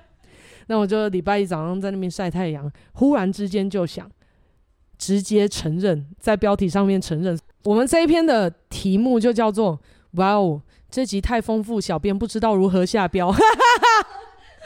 [0.68, 4.08] 那我就礼拜一早上在那边晒太阳，忽然之间就想
[4.96, 7.36] 直接承认，在标题上面承认。
[7.64, 9.82] 我们这一篇的题目就叫做
[10.18, 13.34] “哇哦，这集太丰富，小编不知道如何下标。”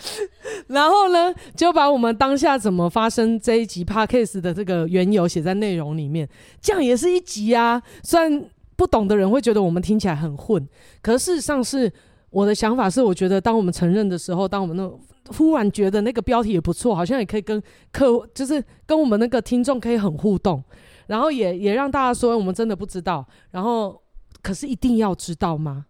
[0.67, 6.27] 然后呢，就把我们当下怎么发生这一集 Podcast 的这个缘由写在内容里面，
[6.61, 7.81] 这样也是一集啊。
[8.03, 8.45] 虽然
[8.75, 10.67] 不懂的人会觉得我们听起来很混，
[11.01, 11.91] 可事实上是
[12.29, 14.89] 我的想法是，我觉得当我们承认的时候，当我们那
[15.35, 20.63] 忽然觉得那个标题也不错，好像也可以跟客，就是跟我们那个听众可以很互动。
[21.07, 24.01] 然后也也让大家说我们真的不知道，然后
[24.41, 25.85] 可是一定要知道吗？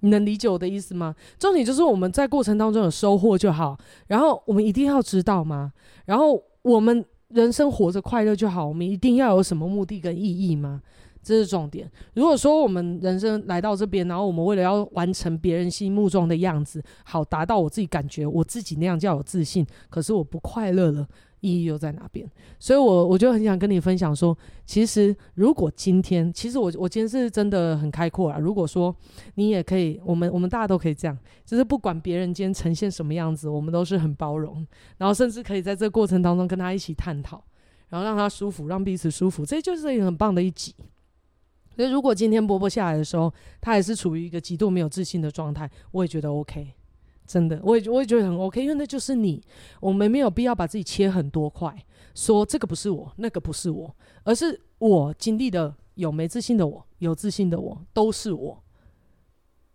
[0.00, 1.14] 你能理解我的意思吗？
[1.38, 5.72] 重点就是我们在过程当中有收获就好，然后我们一定要知道吗？
[6.06, 10.82] 然后我们人生活着快乐就好，我们一定要有什么目的跟意义吗？
[11.22, 11.86] 这是重点。
[12.14, 21.06] 如果说我们人生来到这边，然后我们为了要完成别人心目中的样子，好达到我自己感觉我自己那样叫有自信，可是我不快乐了。
[21.40, 22.28] 意义又在哪边？
[22.58, 28.38] 所以我，我就很想跟你分享说，其实如果今天，其实我我今天是真的很开阔啊。
[28.38, 28.94] 如果说
[29.34, 34.66] 你也可以，我们我们大家都可以这样，就是不管别人今天呈现什么样子，我们都是很包容，
[34.98, 37.42] 然后甚至可以在这个过程当中跟他一起探讨，
[37.88, 40.74] 然后让他舒服，让彼此舒服，这就是一个很棒的一集。
[41.76, 46.74] 所以，如果今天波波下来的时候，他也是处于一个极度没有自信的状态，我也觉得 OK。
[47.30, 49.40] 真的，我也我也觉得很 OK，因为那就是你。
[49.78, 51.72] 我们没有必要把自己切很多块，
[52.12, 58.60] 说这个不是我，那个不是我，而是我经历的有没自信的我，有自信的我，都是我。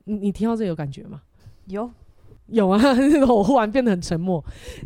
[0.04, 1.22] 你你听到这有感觉吗？
[1.68, 1.90] 有，
[2.48, 2.82] 有啊！
[3.30, 4.44] 我忽然变得很沉默。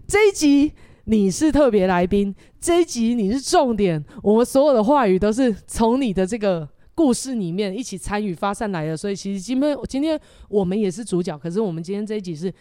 [0.07, 0.71] 这一集
[1.05, 6.69] 你是特别来宾，这一集你是重点，我们所有的话语都是从你的这个。
[6.99, 10.19] 故事里面一起参与发散来的，所以其实今天今天
[10.49, 12.53] 我们也是主角，可是我们今天这一集是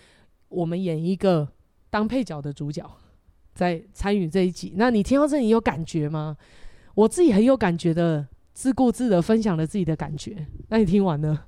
[0.48, 1.48] 我们演一个
[1.90, 2.88] 当配角的主角，
[3.52, 4.74] 在参与这一集。
[4.76, 6.36] 那你听到这里有感觉吗？
[6.94, 10.46] 我自己很有感觉的，自顾自的分享了自己的感觉。
[10.68, 11.46] 那你听完了，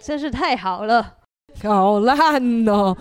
[0.00, 1.18] 真是太好了，
[1.62, 2.96] 好烂哦，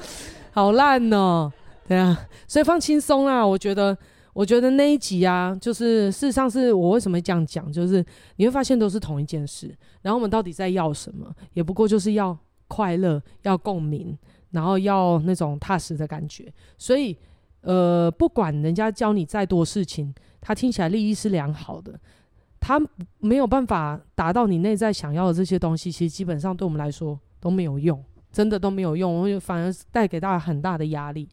[0.51, 1.49] 好烂哦，
[1.87, 3.97] 对啊，所以放轻松啊，我觉得。
[4.33, 8.03] 我觉得那一集啊，就是事实上是我为什么这样讲，就是
[8.37, 14.17] 你会发现都是同一件事，然后我们到底在要什么，也不过就是要快乐、要共鸣，
[14.51, 16.51] 然后要那种踏实的感觉。
[16.77, 17.17] 所以，
[17.61, 21.99] 呃，不管人家教你再多事情，他听起来利益是良好的，
[22.59, 22.81] 他
[23.19, 28.01] 没有办法达到你内在想要的这些东西，其实基本上对我们来说都没有用，
[28.31, 31.27] 真的都没有用，我反而带给大家很大的压力。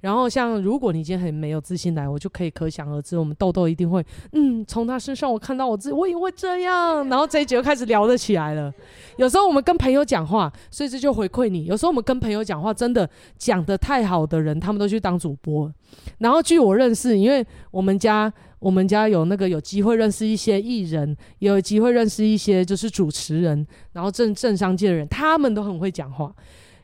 [0.00, 7.08] 然后，像如果你今天很没有自信来，我就可以可想而知，我们豆豆一定会，嗯，从他身上我看到我自己，我也会这样。
[7.08, 8.72] 然后这一集就开始聊得起来了。
[9.16, 11.66] 有时候我们跟朋友讲话，所以这就回馈你。
[11.66, 15.72] 有时候我们跟朋友讲话，真的讲得太好的人，他们都去当主播。
[16.18, 26.32] 然后据我认识，因为我们家我们家有那个有机会认识一些艺人，也有机会认识一些就是主持人，然后政政商界的人，他们都很会讲话。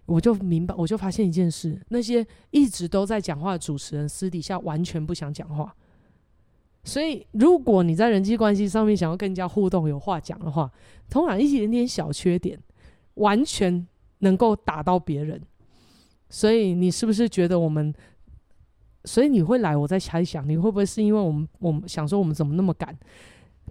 [0.07, 5.75] 我就明白，我就发现一件事：那些一直都在讲话的主持人，私底下完全不想讲话。
[6.85, 10.71] 所以，如果你在人际关系上面想要跟人家互动、有话讲的话，
[11.11, 12.59] 通常一点点小缺点，
[13.15, 13.87] 完全
[14.21, 15.43] 能够打到别人。
[16.31, 17.93] 所以，你是不是觉得我们？
[19.05, 21.49] 所以你会来，我在猜想，你会不会是因为我们？
[21.59, 22.97] 我们想说，我们怎么那么赶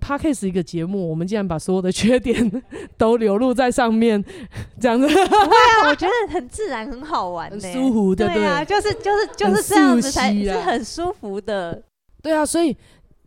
[0.02, 2.64] ？Podcast 一个节目，我们竟然把所有的缺点
[2.98, 4.24] 都流露在上面，
[4.80, 5.08] 这样子。
[5.08, 8.28] 对啊，我觉得很自然，很好玩，很舒服的。
[8.28, 11.82] 对啊，就是就是就是这样子才是很舒服的。
[12.22, 12.76] 对啊，所以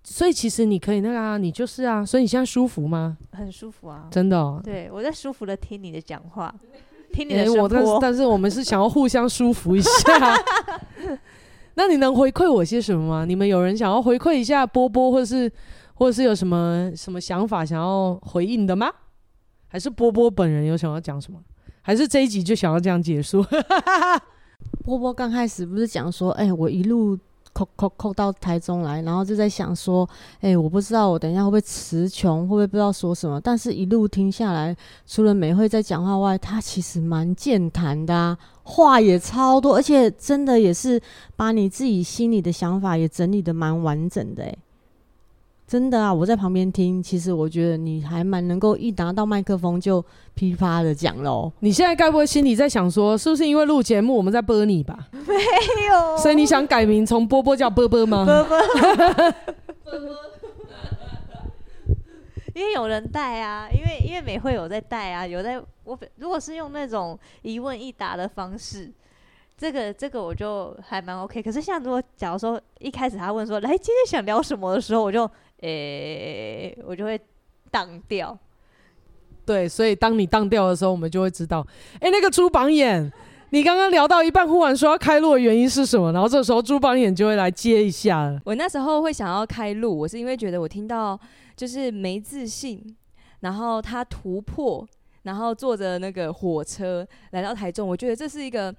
[0.03, 3.17] 所以其实你可以那个啊，你就是啊，所以你现在舒服吗？
[3.33, 4.61] 很舒服啊，真的哦。
[4.65, 6.55] 对，我在舒服的听你的讲话，
[7.13, 7.99] 听你的哎我但是声波。
[8.01, 9.89] 但是我们是想要互相舒服一下。
[11.75, 13.25] 那你能回馈我些什么吗？
[13.25, 15.51] 你们有人想要回馈一下波波，或者是
[15.99, 18.89] 或者是有什么什么想法想要回应的吗？
[19.67, 21.41] 还是波波本人有想要讲什么？
[21.83, 23.45] 还是这一集就想要这样结束？
[24.85, 27.19] 波波刚开始不是讲说，哎、我一路
[27.53, 30.09] 扣扣扣到台中来，然后就在想说，
[30.41, 33.41] 哎、我不知道我等一下会不会词穷，会不会不知道说什么。
[33.41, 41.01] 但是一路听下来，除了美惠在讲话外，他其实蛮健谈的、啊，话也超多，而且真的也是
[41.35, 44.59] 把你自己心里的想法也整理得蛮完整的、欸，
[45.69, 46.15] 真的啊！
[46.15, 50.03] 我在旁边听，其实我觉得你还蛮能够一拿到麦克风就
[50.33, 51.53] 噼啪的讲喽。
[51.61, 54.99] 你现在该不会心里在想说，是不是因为录节目我们在播你吧？
[55.13, 55.35] 没
[55.93, 58.25] 有，所以你想改名从波波叫波波吗？
[58.25, 58.59] 波波，
[62.55, 68.91] 因为有人带啊，因为因为美惠有在带啊，有在我如果是用那种一问一答的方式，
[69.59, 71.43] 这个这个我就还蛮 OK。
[71.43, 75.31] 可是像如果假如说一开始他问说，来今天想聊什么的时候，我就。
[75.61, 77.21] 诶、欸，我就会
[77.71, 78.39] 当掉。
[79.45, 83.11] 对，所以当你当掉的时候，我们就会知道，哎、欸，那个朱榜眼，
[83.51, 86.13] 你刚刚聊到一半，忽然说要开路的原因是什么？
[86.13, 88.39] 然后这时候朱榜眼就会来接一下了。
[88.45, 91.19] 我那时候会想要开路，我是因为觉得我听到
[91.57, 92.95] 就是没自信，
[93.41, 94.87] 然后他突破，
[95.23, 98.75] 然后坐着那个火车来到台中，我觉得这是一个，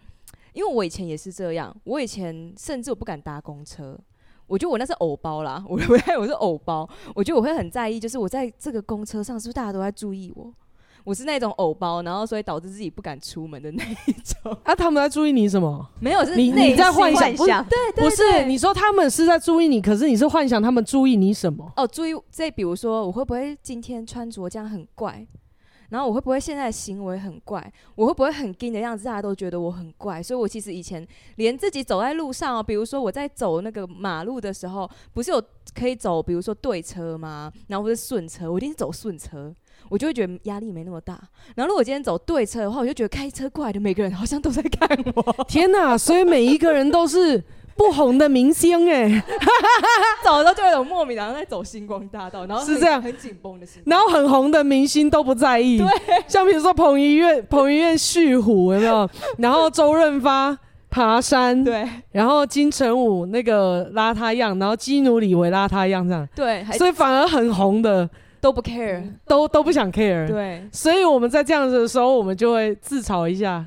[0.53, 3.97] 因为我以前也是这样，我以前甚至我不敢搭公车。
[4.49, 10.51] 我觉得我那是偶包啦，我我我是偶包，我觉得我会很在意，就是我在这个公车上是不是大家都在注意我？
[11.05, 14.55] 我是那种偶包，然后所以导致自己不敢出门的那一种。
[14.63, 15.87] 啊，他们在注意你什么？
[16.01, 21.71] 没有，是你你在幻想，不是对，对，不是你说他们是在注意你，可是你是幻想他们注意你什么？
[21.77, 25.25] 哦，注意这，比如说我会不会今天穿着这样很怪？
[25.89, 27.73] 然后我会不会现在的行为很怪？
[27.95, 30.21] 我会不会很惊的样子，大家都觉得我很怪？
[30.21, 37.51] 所以我其实以前连自己走在路上哦，比如说我在走那个马路的时候，不是有可以走，比如说对车吗？
[37.67, 39.53] 然后或是顺车，我一定是走顺车，
[39.89, 41.19] 我就会觉得压力没那么大。
[41.55, 45.43] 然后如果今天走对车的话，我就觉得开车过来的每个人好像都在看我。
[45.49, 45.97] 天哪！
[45.97, 47.43] 所以每一个人都是。
[47.79, 49.23] 不红的明星哎、欸，
[50.21, 53.01] 走的时候就有种莫名，然后在走星光大道，然后是这样。
[53.01, 55.87] 很紧绷的心，然后很红的明星都不在意，对，
[56.27, 59.09] 像比如说彭于晏，彭于晏蓄虎有没有？
[59.39, 60.57] 然后周润发
[60.89, 68.09] 爬山，对，然后金城武那个邋遢样，然后基努里维邋遢样这样，对，所以反而很红的。
[68.41, 73.65] 都不 care，都都不想 care，对，所以我们在这样子的时候，我们就会自嘲一下，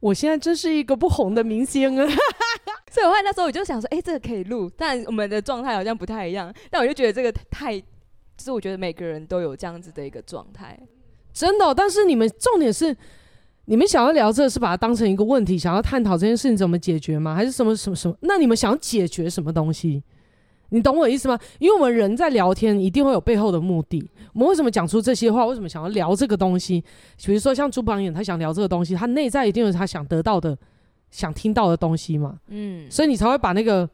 [0.00, 2.06] 我现在真是一个不红的明星啊。
[2.90, 6.52] 所以我后来那时候我就想说，哎、这个可以录，但我们的状态好像不太一样。
[6.70, 7.84] 但我就觉得这个太，就
[8.38, 10.78] 是我觉得每个人都有这样子的一个状态，
[11.32, 12.96] 真的、但是你们重点是，
[13.66, 17.34] 你们想要聊这个是把它当成一个问题，想要探讨这件事情怎么解决吗？
[17.34, 18.16] 还是什么什么什么？
[18.20, 20.02] 那你们想要解决什么东西？
[20.70, 21.38] 你懂我意思吗？
[21.60, 24.10] 因为我们人在聊天，一定会有背后的目的。
[24.32, 25.46] 我们为什么讲出这些话？
[25.46, 26.82] 为什么想要聊这个东西？
[27.24, 30.58] 比如说像朱榜眼，他想聊这个东西，他内在一定有他想得到的。
[31.10, 33.88] 想听到的东西嘛，嗯，所以你才会把那个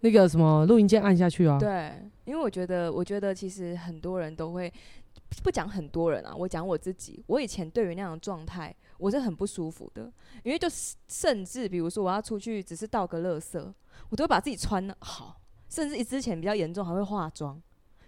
[0.00, 1.58] 那个什么录音键按下去啊。
[1.58, 1.92] 对，
[2.24, 4.70] 因为我觉得，我觉得其实很多人都会
[5.42, 10.68] 不讲很多人啊，我讲我自己，我以前对于那样的状态，我是很不舒服的，因为就
[11.08, 13.72] 甚至比如说我要出去，只是倒个垃圾，
[14.10, 17.60] 我都会把自己穿好，甚至之前比较严重，还会化妆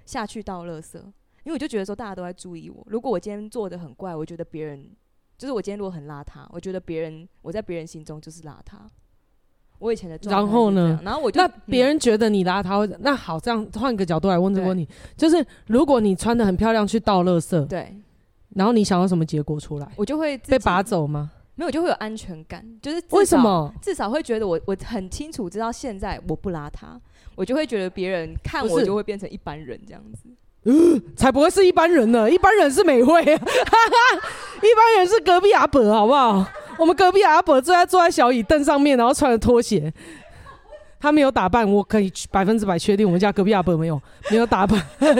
[0.04, 4.90] 下去倒垃圾，因为我就觉得说大家都在注意我，如果我今天做的很怪，我觉得别人。
[5.40, 8.76] 就是我今天如果很邋遢，我觉得别人我在别人心中就是邋遢。
[9.78, 11.00] 我以前的状态，然后呢？
[11.02, 14.86] 然后我就那别人觉得你邋遢，嗯、那好，这样换个角度来问这个问题，
[15.16, 17.96] 就是如果你穿的很漂亮去倒垃圾，对，
[18.50, 19.90] 然后你想要什么结果出来？
[19.96, 21.30] 我就会被拔走吗？
[21.54, 23.72] 没有，就会有安全感，就是为什么？
[23.80, 27.00] 至少会觉得我我很清楚知道现在我不邋遢，
[27.34, 30.28] 我就会觉得别人看我就会变成一般人这样子。
[30.64, 30.72] 呃，
[31.16, 32.30] 才不会是一般人呢！
[32.30, 36.44] 一般人是美会， 一般人是隔壁阿伯，好不好？
[36.78, 39.92] 我们隔壁阿伯坐在坐在小椅凳上面，然后穿着拖鞋，
[41.00, 43.98] 他没有打扮，我可以百分之百确定，我们家隔壁阿伯没有
[44.30, 44.78] 没有打扮，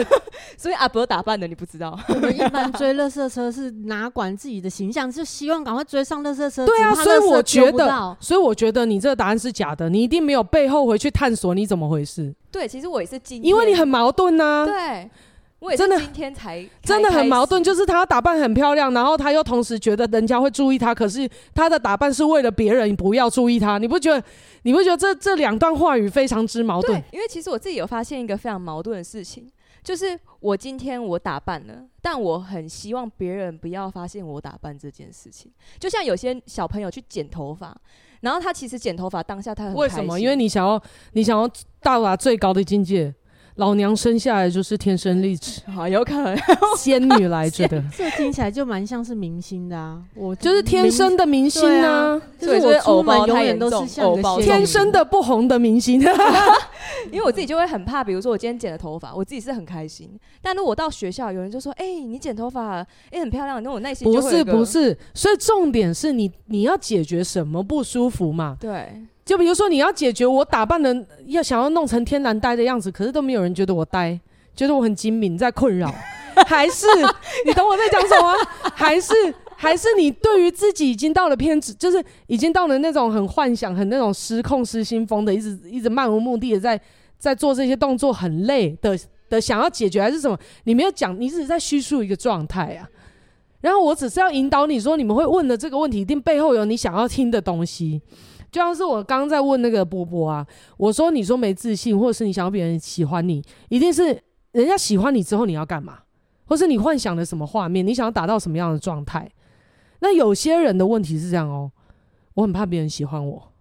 [0.55, 1.99] 所以阿伯打扮的你不知道。
[2.07, 6.67] 我们一般追垃圾车是哪管自己的形象，就希望赶快追上垃圾车。
[6.67, 12.31] 对啊，所以我觉得，所以我觉得你这个答案是假的，你一定没有背后回去探索你怎么回事。
[12.51, 14.65] 对，其实我也是今，因为你很矛盾呐、啊。
[14.65, 15.09] 对。
[15.61, 24.23] 我也是今天才真的，真的很矛盾，就是他打扮很漂亮，然后她又同时觉得人家会注意她，可是她的打扮是为了别人不要注意她，你不觉得？
[24.63, 26.99] 你不觉得这这两段话语非常之矛盾？
[26.99, 29.47] 对，因为其实我自己有发现一个非常矛盾的事情，
[29.83, 35.51] 就是我今天我打扮了，但我很希望别人不要发现我打扮这件事情。
[35.79, 37.79] 就像有些小朋友去剪头发，
[38.21, 39.75] 然后他其实剪头发当下他很。
[39.75, 40.19] 为什么？
[40.19, 40.81] 因为你想要
[41.13, 41.47] 你想要
[41.83, 43.13] 到达最高的境界。
[43.55, 46.37] 老娘生下来就是天生丽质， 好有可能
[46.77, 50.01] 仙女来着的，这听起来就蛮像是明星的啊！
[50.15, 56.01] 我就是天生的明星啊，就是我出门永远都是像个天生的不红的明星。
[57.11, 60.09] 因为我自己就会很怕，比如说我今天剪了头发，我自己是很开心，
[60.41, 62.77] 但如果到学校有人就说：“哎，你剪头发，
[63.11, 68.55] 哎，很漂亮。”那我内心不是不是，所以重点是你你要解决什么不舒服嘛？
[68.59, 68.93] 对。
[69.23, 74.19] 就比如说，你要解决我打扮的要想要弄成天然呆的样子，可是都没有人觉得我呆，
[74.55, 75.93] 觉得我很精明，在困扰，
[76.47, 76.87] 还是
[77.45, 78.33] 你懂我在讲什么？
[78.73, 79.13] 还 是
[79.55, 86.81] 还是你对于自己已经到了偏执，就是已经到了那种很幻想、很那种失控、失心疯的，一直一直漫无目的的在
[87.19, 88.97] 在做这些动作，很累的
[89.29, 90.37] 的想要解决还是什么？
[90.63, 92.89] 你没有讲，你只是在叙述一个状态啊。
[93.61, 98.01] 然后我只是要引导你说，你们会问的这个问题，一定背后有你想要听的东西。
[98.51, 100.45] 就像是我刚刚在问那个波波啊，
[100.75, 104.21] 我说你说没自信，或者是你想要别人喜欢你，一定是
[104.51, 105.99] 人家喜欢你之后你要干嘛，
[106.45, 109.31] 或是你幻想的什么画面，你想要达到什么样的状态？
[110.01, 111.71] 那有些人的问题是这样哦，
[112.33, 113.53] 我很怕别人喜欢我，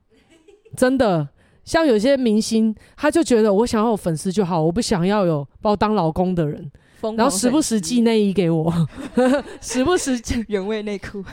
[0.76, 1.28] 真的，
[1.64, 6.68] 像有些明星，他就觉得我想要有粉丝就好，我不想要有把我当老公的人，
[7.16, 8.72] 然后时不时寄内衣给我，
[9.62, 11.22] 时不时原味内裤。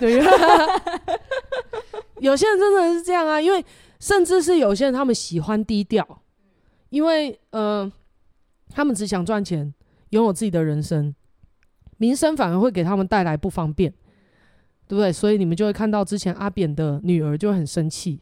[2.19, 3.63] 有些人真的是这样啊，因为
[3.99, 6.21] 甚至是有些人他们喜欢低调，
[6.89, 7.91] 因为呃，
[8.69, 9.73] 他们只想赚钱，
[10.09, 11.13] 拥有自己的人生，
[11.97, 13.91] 名声反而会给他们带来不方便，
[14.87, 15.11] 对不对？
[15.11, 18.19] 所以你们就会看到之前阿扁的女儿就很生气，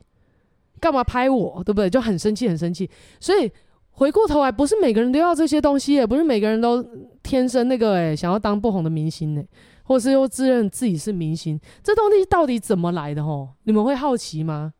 [0.79, 1.89] 干嘛拍我，对不对？
[1.89, 2.89] 就很生气，很生气。
[3.19, 3.51] 所以
[3.91, 6.83] 回过头来，不是每个人都要这些东西，也不是每个人都
[7.23, 9.43] 天生那个诶，想要当不红的明星呢。
[9.85, 13.23] 或是又自认自己是明星，这东西到底怎么来的？
[13.23, 14.73] 吼，你们会好奇吗？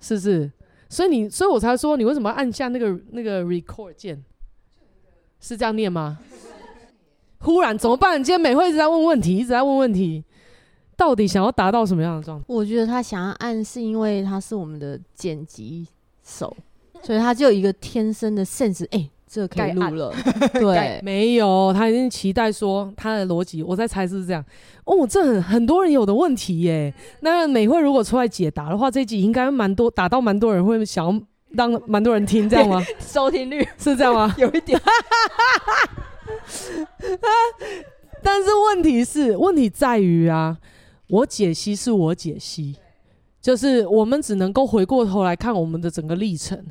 [0.00, 0.52] 是不是？
[0.88, 4.22] 所以你，所以我才说，你为什么按下那个那个 record 键？
[5.40, 6.18] 是这样念吗？
[7.38, 8.22] 忽然怎么办？
[8.22, 10.22] 今天美惠一直在问问题，一直在问问题，
[10.96, 12.44] 到底想要达到什么样的状态？
[12.46, 15.88] 我觉得他想要按，是因为他是我们的剪辑
[16.22, 16.56] 手，
[17.02, 20.12] 所以他就有一个天生的 sense，哎、这可以录了，
[20.52, 24.44] 对，没有，他已经期待说他的逻辑，我在猜是不是这样？
[24.84, 26.92] 哦，这很很多人有的问题耶。
[27.20, 31.18] 那美惠如果出来解答的话，这一集应该蛮多，打到蛮多人会想要
[31.52, 32.84] 让蛮多人听，这样吗？
[33.00, 34.34] 收听率是这样吗？
[34.36, 34.78] 有一点。
[38.22, 40.58] 但是问题是，问题在于啊，
[41.08, 42.76] 我解析是我解析，
[43.40, 46.62] 就是我们只能够回过头来看我们的整个历程，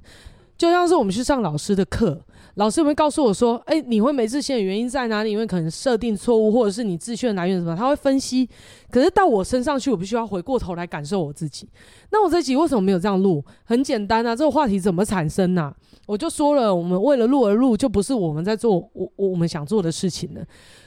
[0.62, 2.22] 就像是我们去上老师的课。
[2.54, 5.32] 老师有没有告诉我说：“哎、你会没自信的原因在哪里？
[5.32, 7.76] 因为可能设定错误，或者是你自信的来源什么？
[7.76, 8.48] 他会分析。
[8.92, 11.68] 可是到我身上去，我必须要回过头来感受我自己。
[12.12, 13.44] 那我这集为什么没有这样录？
[13.64, 15.74] 很简单啊，这个话题怎么产生呢、
[16.12, 20.42] 我就说了，我们为了录而录，就不是我们在做我我们想做的事情了。”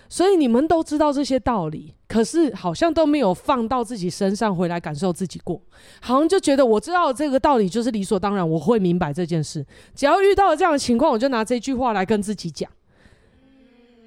[0.07, 5.59] 所以你们都知道这些道理，可是好像都没有放到自己身上回来感受自己过，
[6.03, 9.65] 好像就觉得我知道这个道理就是理所当然，我会明白这件事。
[9.95, 12.71] 只要遇到了这样的情况，我就拿这句话来跟自己讲，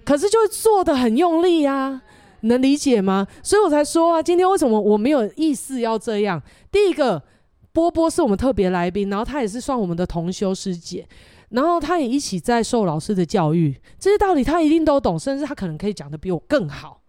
[0.05, 2.03] 可是就做得很用力啊，
[2.41, 3.27] 能理解吗？
[3.41, 6.41] 所以我才说啊，今天为什么我没有意思要这样？
[6.71, 7.21] 第一个，
[7.77, 11.07] 波波是我们特别来宾，然后他也是算我们的同修师姐。
[11.49, 17.03] 然后他也一起在受老师的教育，这些道理他一定都懂，甚至他可能可以讲得比我更好。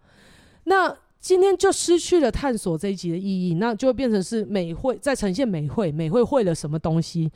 [0.65, 7.31] 那今天就失去了探索这一集的意义，那就会变成是美会在呈现美会，美会会了什么东西？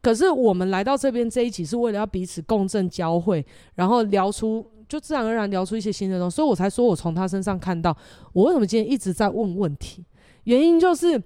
[0.00, 7.94] 可是我们来到这边这一集是为了要彼此共振交汇，然后聊出就自然而然聊出一些新的东西，所以我才说我从他身上看到
[8.32, 10.06] 我为什么今天一直在问问题，
[10.44, 11.22] 原因就是。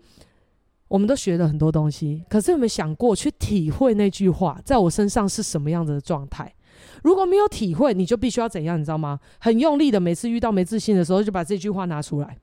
[0.93, 6.55] 我们都学了很多东西，可是有没有想过去体会那句话在我身上是什么样子的状态？
[7.03, 8.78] 如果没有体会，你就必须要怎样？
[8.78, 9.18] 你知道吗？
[9.40, 12.36] 很用力的，每次遇到没自信的时候，就把这句话拿出来。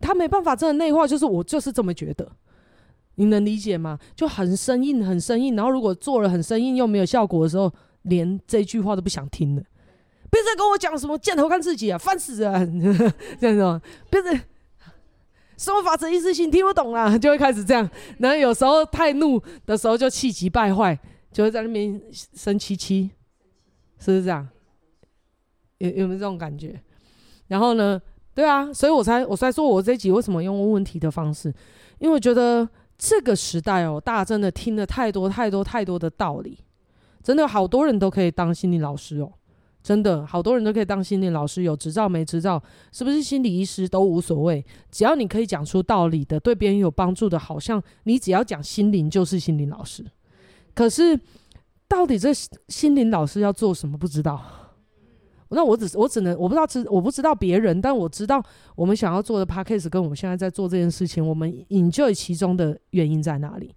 [0.00, 2.28] 他没办法真的内化，就是我就是这么觉得。
[3.14, 3.96] 你能理解吗？
[4.16, 5.54] 就很生硬，很生硬。
[5.54, 7.72] 然后如果做了很生硬又没有效果的时候，
[8.02, 9.62] 连这句话都不想听了。
[10.32, 12.80] 别再跟我讲什么箭头看自己啊，烦死人！
[13.38, 14.40] 这样子，别再。
[15.56, 17.88] 什么法则一次性听不懂啦， 就会开始这样。
[18.18, 20.98] 然后有时候太怒的时候就气急败坏，
[21.32, 23.10] 就会在那边生气气，
[23.98, 24.48] 是不是这样？
[25.78, 26.80] 有有没有这种感觉？
[27.48, 28.00] 然后呢？
[28.34, 31.54] 对啊，所以我才我才说我这集为什么用问问题的方式，
[32.00, 36.58] 因为我觉得这个时代哦，大家真的听了太多太多太多的道理，
[37.22, 39.32] 真的好多人都可以当心理老师哦，
[39.84, 42.60] 真的好多人都可以当心理老师，有执照没执照，
[42.90, 50.02] 是不是心理医师都无所谓，只要你可以讲出道理的，对别人有帮助的，好像你只要讲心灵就是心灵老师。
[50.74, 51.20] 可是
[51.86, 52.32] 到底这
[52.68, 53.98] 心灵老师要做什么？
[53.98, 54.42] 不知道。
[55.50, 58.42] 那我只我只能我不知道知我不知道别人，但我知道
[58.74, 63.72] 我们想要做的 podcast 跟我们现在在做这件事情，我们 enjoy 其中的原因在哪里？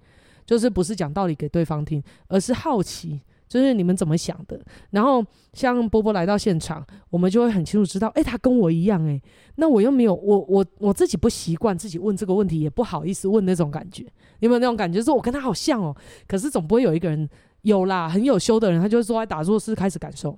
[0.45, 4.59] 就是不是讲道理给对方听，而是好奇，就是你们怎么想的。
[4.91, 9.21] 然后像波波来到现场，我们就会很清楚知道，诶，他跟我一样，诶，
[9.55, 14.05] 那我又没有我我我自己不习惯自己问这个问题，也不好意思问那种感觉。
[14.39, 14.99] 有没有那种感觉？
[14.99, 15.95] 就是我跟他好像哦，
[16.27, 17.27] 可是总不会有一个人
[17.61, 20.37] 有啦，很有修的人，他就坐在打坐室开始感受。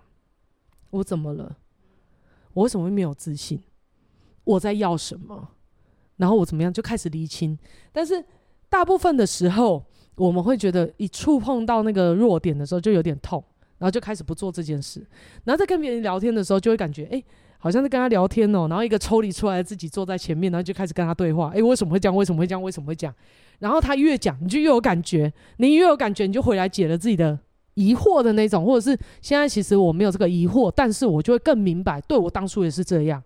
[0.92, 1.58] 我怎么了？
[2.54, 3.62] 我为什么会没有自信？
[4.44, 5.50] 我在要什么？
[6.18, 7.58] 然后我怎么样就开始厘清。
[7.92, 8.24] 但是
[8.70, 9.86] 大部分的时候，
[10.20, 13.44] 我们会觉得一触碰到那个弱点的时候就有点痛，
[13.78, 15.00] 然后就开始不做这件事。
[15.46, 17.24] 然后在跟别人聊天的时候，就会感觉哎，
[17.58, 18.68] 好像在跟他聊天哦。
[18.70, 21.52] 然后一个抽离出来自己坐在前面，然后就开始跟他对话。
[21.56, 22.16] 哎，为什么会这样？
[22.16, 22.62] 为什么会这样？
[22.62, 23.16] 为什么会这样？
[23.60, 25.32] 然后他越讲，你就越有感觉。
[25.58, 27.40] 你越有感觉，你就回来解了自己的。
[27.76, 33.24] 疑惑的那种，或者是现在其实我没有这个疑惑，但是我就会更明白，对，我当初也是这样，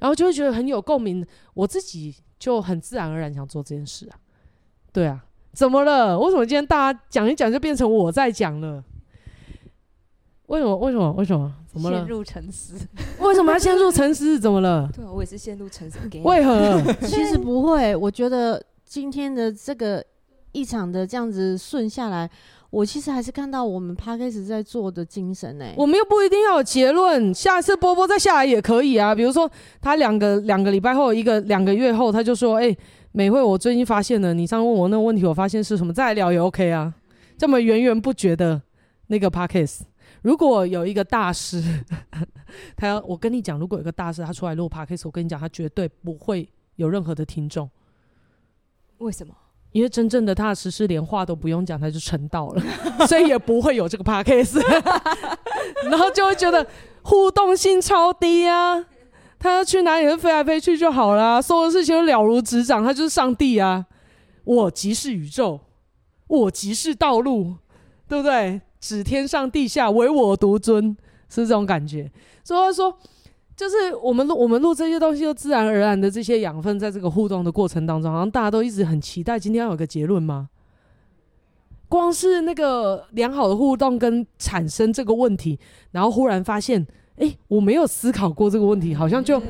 [0.00, 4.18] 然后就会觉得很有共鸣，我自己就很自然而然想做这件事啊。
[4.92, 5.23] 对啊，
[5.54, 6.18] 怎么了？
[6.18, 8.82] 为什么今天大家讲一讲就变成我在讲了？
[10.46, 10.76] 为什么？
[10.76, 11.12] 为什么？
[11.12, 11.52] 为什么？
[11.72, 11.98] 怎么了？
[11.98, 12.74] 陷入沉思？
[13.20, 14.38] 为什么要陷入沉思？
[14.38, 14.88] 怎么了？
[14.94, 15.98] 对啊，我也是陷入沉思。
[16.22, 16.80] 为何？
[17.06, 20.04] 其实不会，我觉得今天的这个
[20.52, 22.30] 一场的这样子顺下来。
[22.70, 25.74] 我其实还是看到我们 Podcast 在做的精神呢、欸。
[25.78, 29.14] 我们又不一定要有结论，下一次波波再下来也可以啊。
[29.14, 29.48] 比如说
[29.80, 32.78] 他两个两个礼拜后，一个两个月后，他就说：“哎、欸，
[33.16, 35.92] 美惠，我最近发现了，你上次问我那个问题，我发现是什么？
[35.92, 36.92] 再来聊也 OK 啊。”
[37.38, 38.60] 这么源源不绝的
[39.06, 39.82] 那个 Podcast，
[40.22, 41.62] 如果有一个大师，
[42.76, 47.70] 他要我跟你讲，如果有一个大师他出来录 Podcast，我跟你讲，他绝对不会有任何的听众。
[48.98, 49.32] 为什么？
[49.70, 52.62] 因为真正的大师是连话都不用讲，他就成道了，
[53.06, 54.60] 所以也不会有这个 podcast，
[55.88, 56.66] 然后就会觉得
[57.02, 58.84] 互动性超低啊。
[59.44, 63.84] 他要去哪里就飞来飞去就好了，所有事情都了如指掌，他就是上帝啊！
[64.44, 65.60] 我即是宇宙，
[66.28, 67.56] 我即是道路，
[68.08, 68.62] 对不对？
[68.80, 70.96] 指天上地下，唯我独尊，
[71.28, 72.10] 是这种感觉。
[72.42, 72.96] 所以他说。
[73.56, 80.48] 就是我们录我们录这些东西，就自然而然的这些养分，在这个互动的过程当中，好像大家都一直很期待今天要有个结论吗？
[81.88, 85.56] 光是那个良好的互动跟产生这个问题，
[85.92, 86.84] 然后忽然发现，
[87.16, 89.40] 哎、欸，我没有思考过这个问题，好像就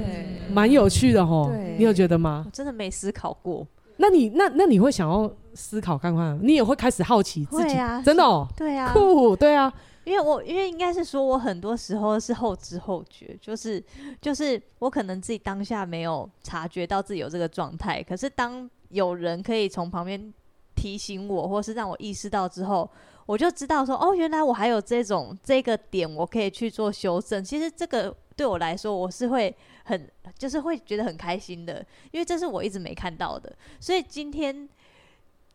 [0.51, 1.51] 蛮有趣的吼。
[1.79, 2.43] 你有觉得吗？
[2.47, 3.67] 我真的没思考过。
[3.97, 6.39] 那你那那你会想要思考看看？
[6.43, 7.75] 你也会开始好奇自己？
[7.77, 9.73] 啊、真的哦、喔，对啊，酷，对啊。
[10.05, 13.83] 因为我因为应该是说，我很多时候是后知后觉，就是
[14.21, 20.31] 就是我可能自己当下没有察觉到自己有这个状态，可是当有人可以从旁边
[20.75, 22.91] 提醒我，或是让我意识到之后，
[23.27, 27.43] 我就知道说，哦，原来我还有这种这个点，我可以去做修正。
[27.43, 29.55] 其实这个对我来说，我是会
[29.85, 33.55] 很就是会觉得很开心的，因为这是我一直没看到的。
[33.81, 34.69] 所以今天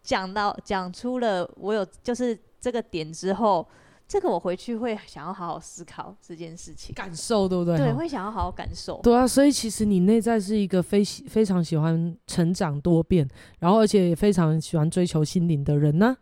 [0.02, 3.68] 讲到讲出了我有就是这个点之后。
[4.12, 7.78] 这个我回去会想要好好思考这件事情，感受对不对？
[7.78, 9.00] 对，会想要好好感受。
[9.04, 16.18] 对啊，所以其实你内在是一个非非常喜欢成长多变，然后而且也非常喜欢追求心灵的人呢、啊。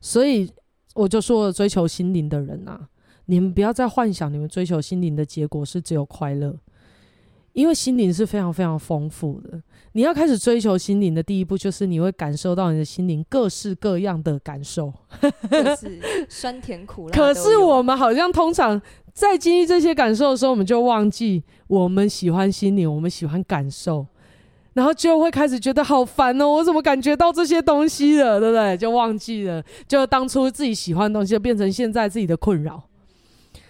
[0.00, 0.50] 所以
[0.94, 2.88] 我就说，追求心灵的人啊，
[3.26, 6.56] 你们不要再幻想你们追求心灵的结果是只有快乐。
[7.52, 9.60] 因为心灵是非常非常丰富的，
[9.92, 14.92] 你要开始追求心灵的第一步，就是你会感受到你的心灵各式各样的感受，
[15.50, 17.12] 就是酸甜苦辣。
[17.18, 18.80] 可是我们好像通常
[19.12, 24.06] 在经历这些感受的时候，我们就忘记我们喜欢心灵，我们喜欢感受，
[24.74, 28.76] 然后就会开始觉得好烦哦，我怎么感觉到这些东西了，对不对？
[28.76, 32.82] 就忘记了，就当初自己喜欢的东西，就变成现在自己的困扰。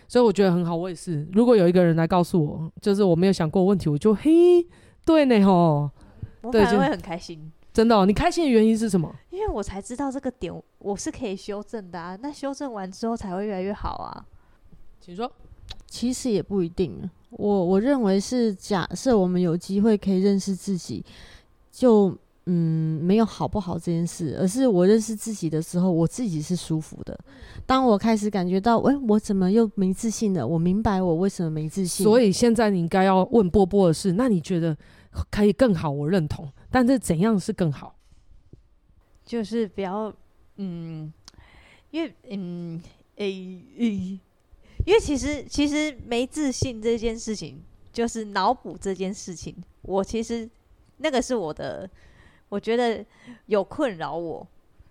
[0.07, 1.27] 所以我觉得很好，我也是。
[1.33, 4.67] 如果有一个人来告诉我，就是我没有想过问题，我就嘿，
[5.05, 5.91] 对呢吼，
[6.43, 7.51] 我反而会很开心。
[7.73, 9.15] 真的哦，你开心的原因是什么？
[9.31, 14.27] 因为我才知道这个点我是可以修正的啊，那修正完之后才会越来越好啊。
[15.01, 15.31] 请说。
[15.87, 21.05] 其实也不一定，我我认为是假设我们有机会可以认识自己，
[21.71, 22.17] 就。
[22.47, 27.17] 嗯，没有好不好这件事，而是我认识自己的时候，我自己是舒服的。
[27.65, 30.45] 当我开始感觉到，哎，我怎么又没自信了？
[30.45, 32.03] 我明白我为什么没自信。
[32.03, 34.77] 所以现在你应该要问波波的是，那你觉得
[35.31, 35.89] 可以更好？
[35.91, 37.95] 我认同，但是怎样是更好？
[39.25, 40.13] 就是不要，
[40.57, 41.13] 嗯，
[41.93, 42.81] 因为嗯，
[43.17, 44.21] 诶、欸，
[44.87, 47.63] 因为其实其实没自信这件事情，
[47.93, 50.49] 就是脑补这件事情，我其实
[50.99, 51.89] 那个是我的，
[52.49, 53.05] 我觉得
[53.47, 54.47] 有困扰我，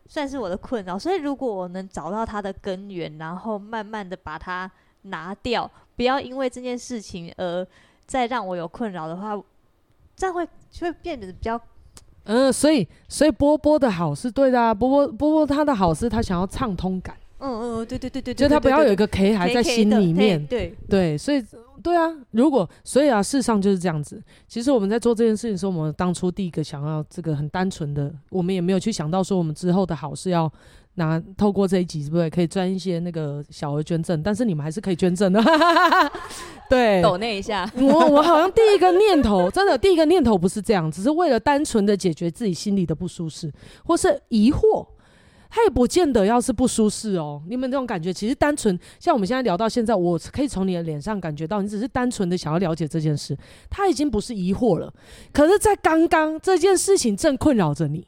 [0.08, 0.98] 算是我的困扰。
[0.98, 4.70] 所以如果我能找到它的根源，然后慢慢的把它
[5.04, 7.66] 拿掉，不要因为这件事情而
[8.06, 9.42] 再让我有困扰的话，
[10.16, 11.60] 这样会就会变得比较。
[12.26, 17.18] 嗯，所以所以波波的好是对的啊，波波波波他的好是他想要畅通感。
[17.40, 21.42] 嗯嗯，对对对对，就他不要有一个 K 还在心里面，对对，所以
[21.82, 24.22] 对啊，如果所以啊，事实上就是这样子。
[24.48, 30.52] 其实我们在做这件事情的时候，我们当初第一个想要这个很单纯的，我们也没有去想到说我们之后的好是要
[30.96, 34.22] 拿透过这一集，是不是可以赚一些那个小额捐赠？
[34.22, 35.42] 但是你们还是可以捐赠的，
[36.70, 37.72] 对，抖那一下。
[37.78, 43.50] 我我好像第一个念头，真的第一个念头不是这样，只是为了单纯的解决自己心里的不舒适
[43.86, 44.86] 或是疑惑。
[45.50, 53.36] 他也不见得要是不舒适哦，你们这种感觉其实单纯，像我们现在聊到现在，我可以从你的脸上感觉到，你只是单纯的想要了解这件事，
[53.68, 54.94] 他已经不是疑惑了。
[55.34, 58.06] 可是，在刚刚这件事情正困扰着你，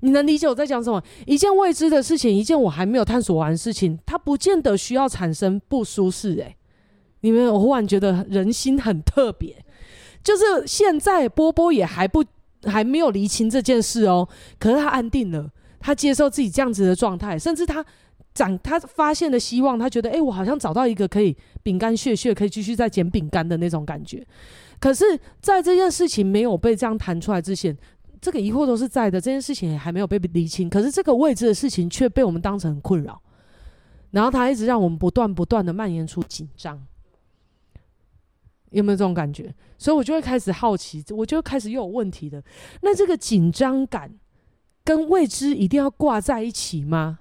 [0.00, 1.02] 你能理解我在讲什么？
[1.26, 6.34] 一件未知的事情，一件我还没有探索完的事情，它不见得需要产生不舒适。
[6.36, 6.56] 诶，
[7.20, 9.62] 你们，我忽然觉得人心很特别，
[10.22, 12.24] 就是现在波波也还不
[12.64, 14.26] 还没有厘清这件事哦，
[14.58, 15.50] 可是他安定了。
[15.84, 17.84] 他接受自己这样子的状态，甚至他
[18.32, 24.26] 长他发现了希望，他觉得哎、我好像找到一个可以饼干屑屑，可以继续再捡饼干的那种感觉。
[24.80, 25.04] 可是，
[25.42, 27.76] 在这件事情没有被这样谈出来之前，
[28.18, 30.70] 这个疑惑都是在的，这件事情也还没有被理清。
[30.70, 33.20] 可是，这个未知的事情却被我们当成困扰，
[34.12, 36.82] 然后他一直让我们不断不断的蔓延出紧张。
[38.70, 39.54] 有没有这种感觉？
[39.76, 42.42] 所以我就会开始好奇，我就开始又有问题的。
[42.80, 44.10] 那这个紧张感。
[44.84, 47.20] 跟未知一定要挂在一起吗？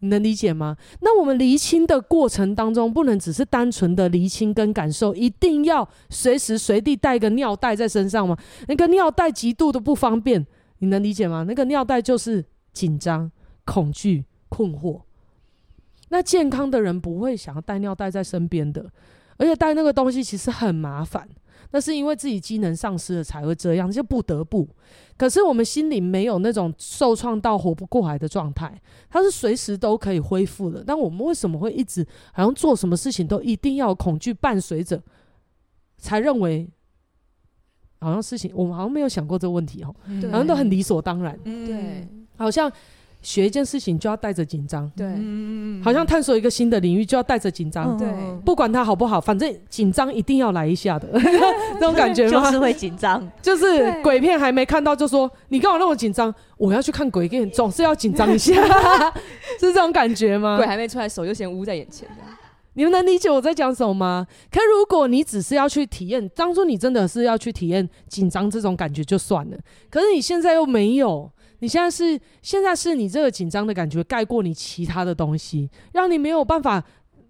[0.00, 0.76] 你能理解吗？
[1.00, 8.36] 那我们厘清的过程当中，不能只是单纯的厘清跟感受，一定要随时随地带个尿袋在身上吗？
[8.66, 10.44] 那个尿袋极度的不方便，
[10.78, 11.44] 你能理解吗？
[11.46, 13.30] 那个尿袋就是紧张、
[13.64, 15.02] 恐惧、困惑。
[16.08, 18.90] 那健康的人不会想要带尿袋在身边的，
[19.36, 21.28] 而且带那个东西其实很麻烦。
[21.72, 24.68] 那是因为自己机能丧失了才会这样，就不得不。
[25.16, 30.84] 可是我们心里没有那种受创到活不过来的状态，它是随时都可以恢复的。
[30.86, 35.02] 但我们为什么会一直好像做什么事情都一定要恐惧伴随着，
[35.98, 36.68] 才认为
[38.00, 39.94] 好像事情我们好像没有想过这个问题哦，
[40.30, 41.38] 好像都很理所当然。
[41.42, 42.06] 对，
[42.36, 42.72] 好像。
[43.22, 45.06] 学一件事情就要带着紧张，对，
[45.82, 48.08] 好像探索一个新的领域就要带着紧张，对，
[48.44, 51.08] 不管它好不好，反正紧张一定要来一下的，
[51.80, 52.44] 那种感觉吗？
[52.44, 56.34] 就是会紧张，就是鬼片还没看到就说你干嘛那么紧张？
[56.58, 58.52] 我要去看鬼片，总是要紧张一下，
[59.58, 60.56] 是这种感觉吗？
[60.56, 62.08] 鬼还没出来，手就先捂在眼前。
[62.74, 64.26] 你们能理解我在讲什么吗？
[64.50, 69.56] 可如果你只是要去体验，当初你真的是要去体验紧张这种感觉就算了，
[69.90, 71.30] 可是你现在又没有。
[71.62, 76.82] 你现在是现在是你这个紧张的感觉盖过你其他的东西，让你没有办法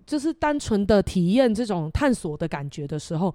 [0.06, 3.34] 就是单纯的体验这种探索的感觉的时候，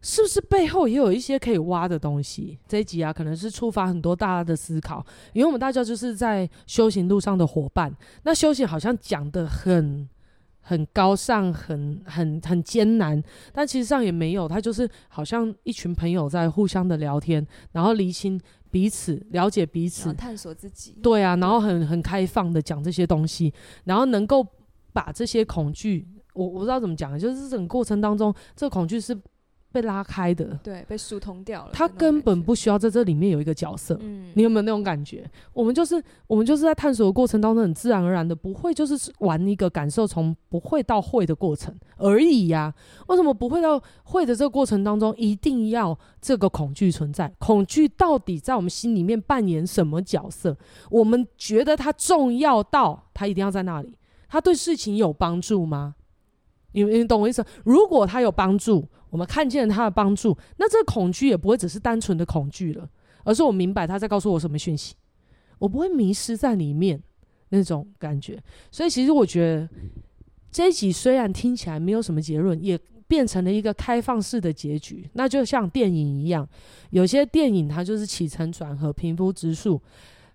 [0.00, 2.58] 是不是背后也有一些可以挖的东西？
[2.66, 7.94] 这一集啊，可能是触发很多大家的思考，因为我们大家就是在修行路上的伙伴。
[8.24, 10.08] 那修行好像讲得很
[10.60, 13.22] 很高尚，很很很艰难，
[13.52, 18.40] 但其实上也没有，他就是好像一群朋友在互相的聊天，然后厘清。
[18.72, 20.96] 彼此了解彼此，探索自己。
[21.00, 23.54] 对啊，然后很很开放的讲这些东西，
[23.84, 24.44] 然后能够
[24.92, 29.16] 把这些恐惧，我我不知道怎么讲，就是这整个过程当中，这个恐惧是。
[29.72, 31.70] 被拉开的，对，被疏通掉了。
[31.72, 33.98] 他根本不需要在这里面有一个角色。
[34.02, 35.28] 嗯，你有没有那种感觉？
[35.54, 42.74] 我们就是我们就是在探索的过程当中，很自然而然的，不会就是玩一个感受从不会到会的过程而已呀、啊。
[43.08, 47.32] 为什么不会到会的这个过程当中，一定要这个恐惧存在？
[47.38, 50.54] 恐惧到底在我们心里面扮演什么角色？
[50.90, 53.96] 我们觉得它重要到它一定要在那里？
[54.28, 55.94] 它对事情有帮助吗？
[56.72, 57.44] 你你懂我意思？
[57.64, 58.86] 如果它有帮助。
[59.12, 62.88] 我们看见了他的帮助，那这个恐惧也不会只是单纯的恐惧了，
[63.24, 64.94] 而是我明白他在告诉我什么讯息，
[65.58, 66.98] 我不会迷失在里面
[67.50, 68.42] 那种感觉。
[68.70, 69.68] 所以其实我觉得
[70.50, 75.06] 这一集虽然听起来没有什么结论，也变成了一个开放式的结局。
[75.12, 76.48] 那就像电影一样，
[76.88, 79.78] 有些电影它就是起承转合、平铺直述，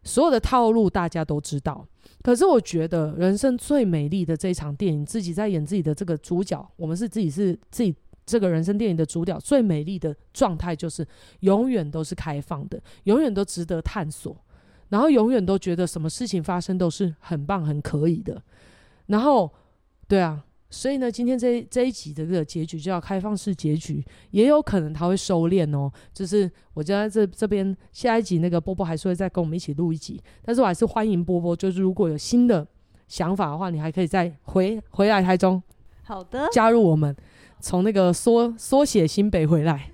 [0.04, 1.84] 所有的套路大家都知道。
[2.22, 7.95] 可是我觉得人生最美丽的这场电影，自己在演自己的这个主角，我们是自己是自己。
[8.28, 11.08] 这个人生电影的主角最美丽的状态就是
[11.40, 14.38] 永远都是开放的，永远都值得探索，
[14.90, 18.44] 然后永远都觉得什么事情发生都是很棒、很可以的。
[19.08, 19.52] 然后
[20.08, 25.90] 对啊，所以呢，今天这这一集的这个结局就叫开放式结局，也有可能他会收敛哦。
[26.14, 32.68] 就是我觉得这这边下一集那个波波还是会再跟我们一起录一集，但是我还是欢迎波波，就是如果有新的
[33.08, 35.64] 想法的话，你还可以再回回来台中，
[36.04, 37.16] 好的，加入我们，
[37.60, 39.92] 从那个缩缩写新北回来。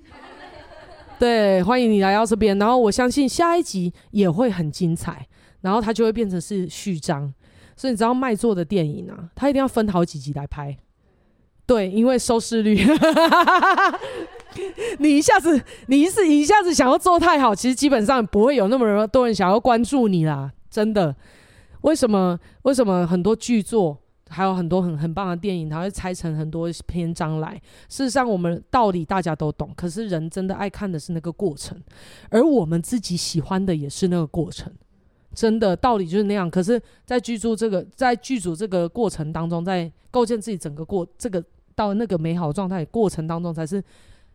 [1.18, 5.26] 对，欢迎你来到这边，然后我相信下一集也会很精彩，
[5.60, 7.32] 然后它就会变成是序章。
[7.76, 10.76] 所以你知道卖座的电影啊，它一定要分好几集来拍。
[11.66, 12.76] 对，因为收视率，
[14.98, 21.16] 你一下子，你一次一下子想要做太好，其实基本上不会有那么多人想要关注你啦，真的。
[21.80, 22.38] 为什么？
[22.62, 23.98] 为什么很多剧作？
[24.28, 27.60] 还有很多很很棒的电影，它会拆成很多篇章来。
[27.88, 31.80] 事实上，我们道理大家都懂，可是人真的爱看的是那个过程，
[32.30, 34.72] 而我们自己喜欢的也是那个过程。
[35.34, 36.48] 真的道理就是那样。
[36.48, 41.44] 可是，在剧组这个，在剧组这个过程当中，在构建自己整个过这个
[41.74, 43.82] 到那个美好状态过程当中，才是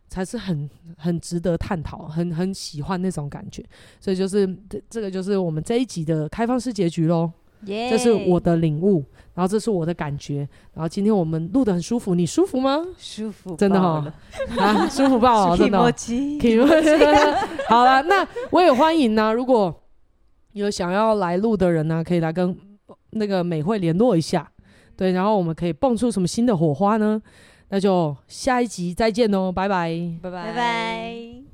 [0.08, 0.68] 才是很
[0.98, 3.64] 很值得探讨，很很喜欢那种感觉。
[3.98, 7.32] 所以，就是这这个就是我们这一集的开放式结局喽。
[7.66, 9.04] Yeah 这是我的领悟，
[9.34, 12.82] 然后这是我的感觉，然后今天我们录的很舒服，你舒服吗？
[12.98, 14.12] 舒服，真的哈、哦，
[14.58, 15.92] 啊，舒服爆了， 真的、哦。
[17.68, 19.74] 好了，那我也欢迎呢、啊，如果
[20.52, 22.56] 有想要来录的人呢、啊，可以来跟
[23.10, 24.50] 那个美惠联络一下，
[24.96, 27.20] 对，然后我们可以蹦出什么新的火花呢？
[27.68, 31.49] 那就下一集再见喽，拜拜，拜拜拜拜。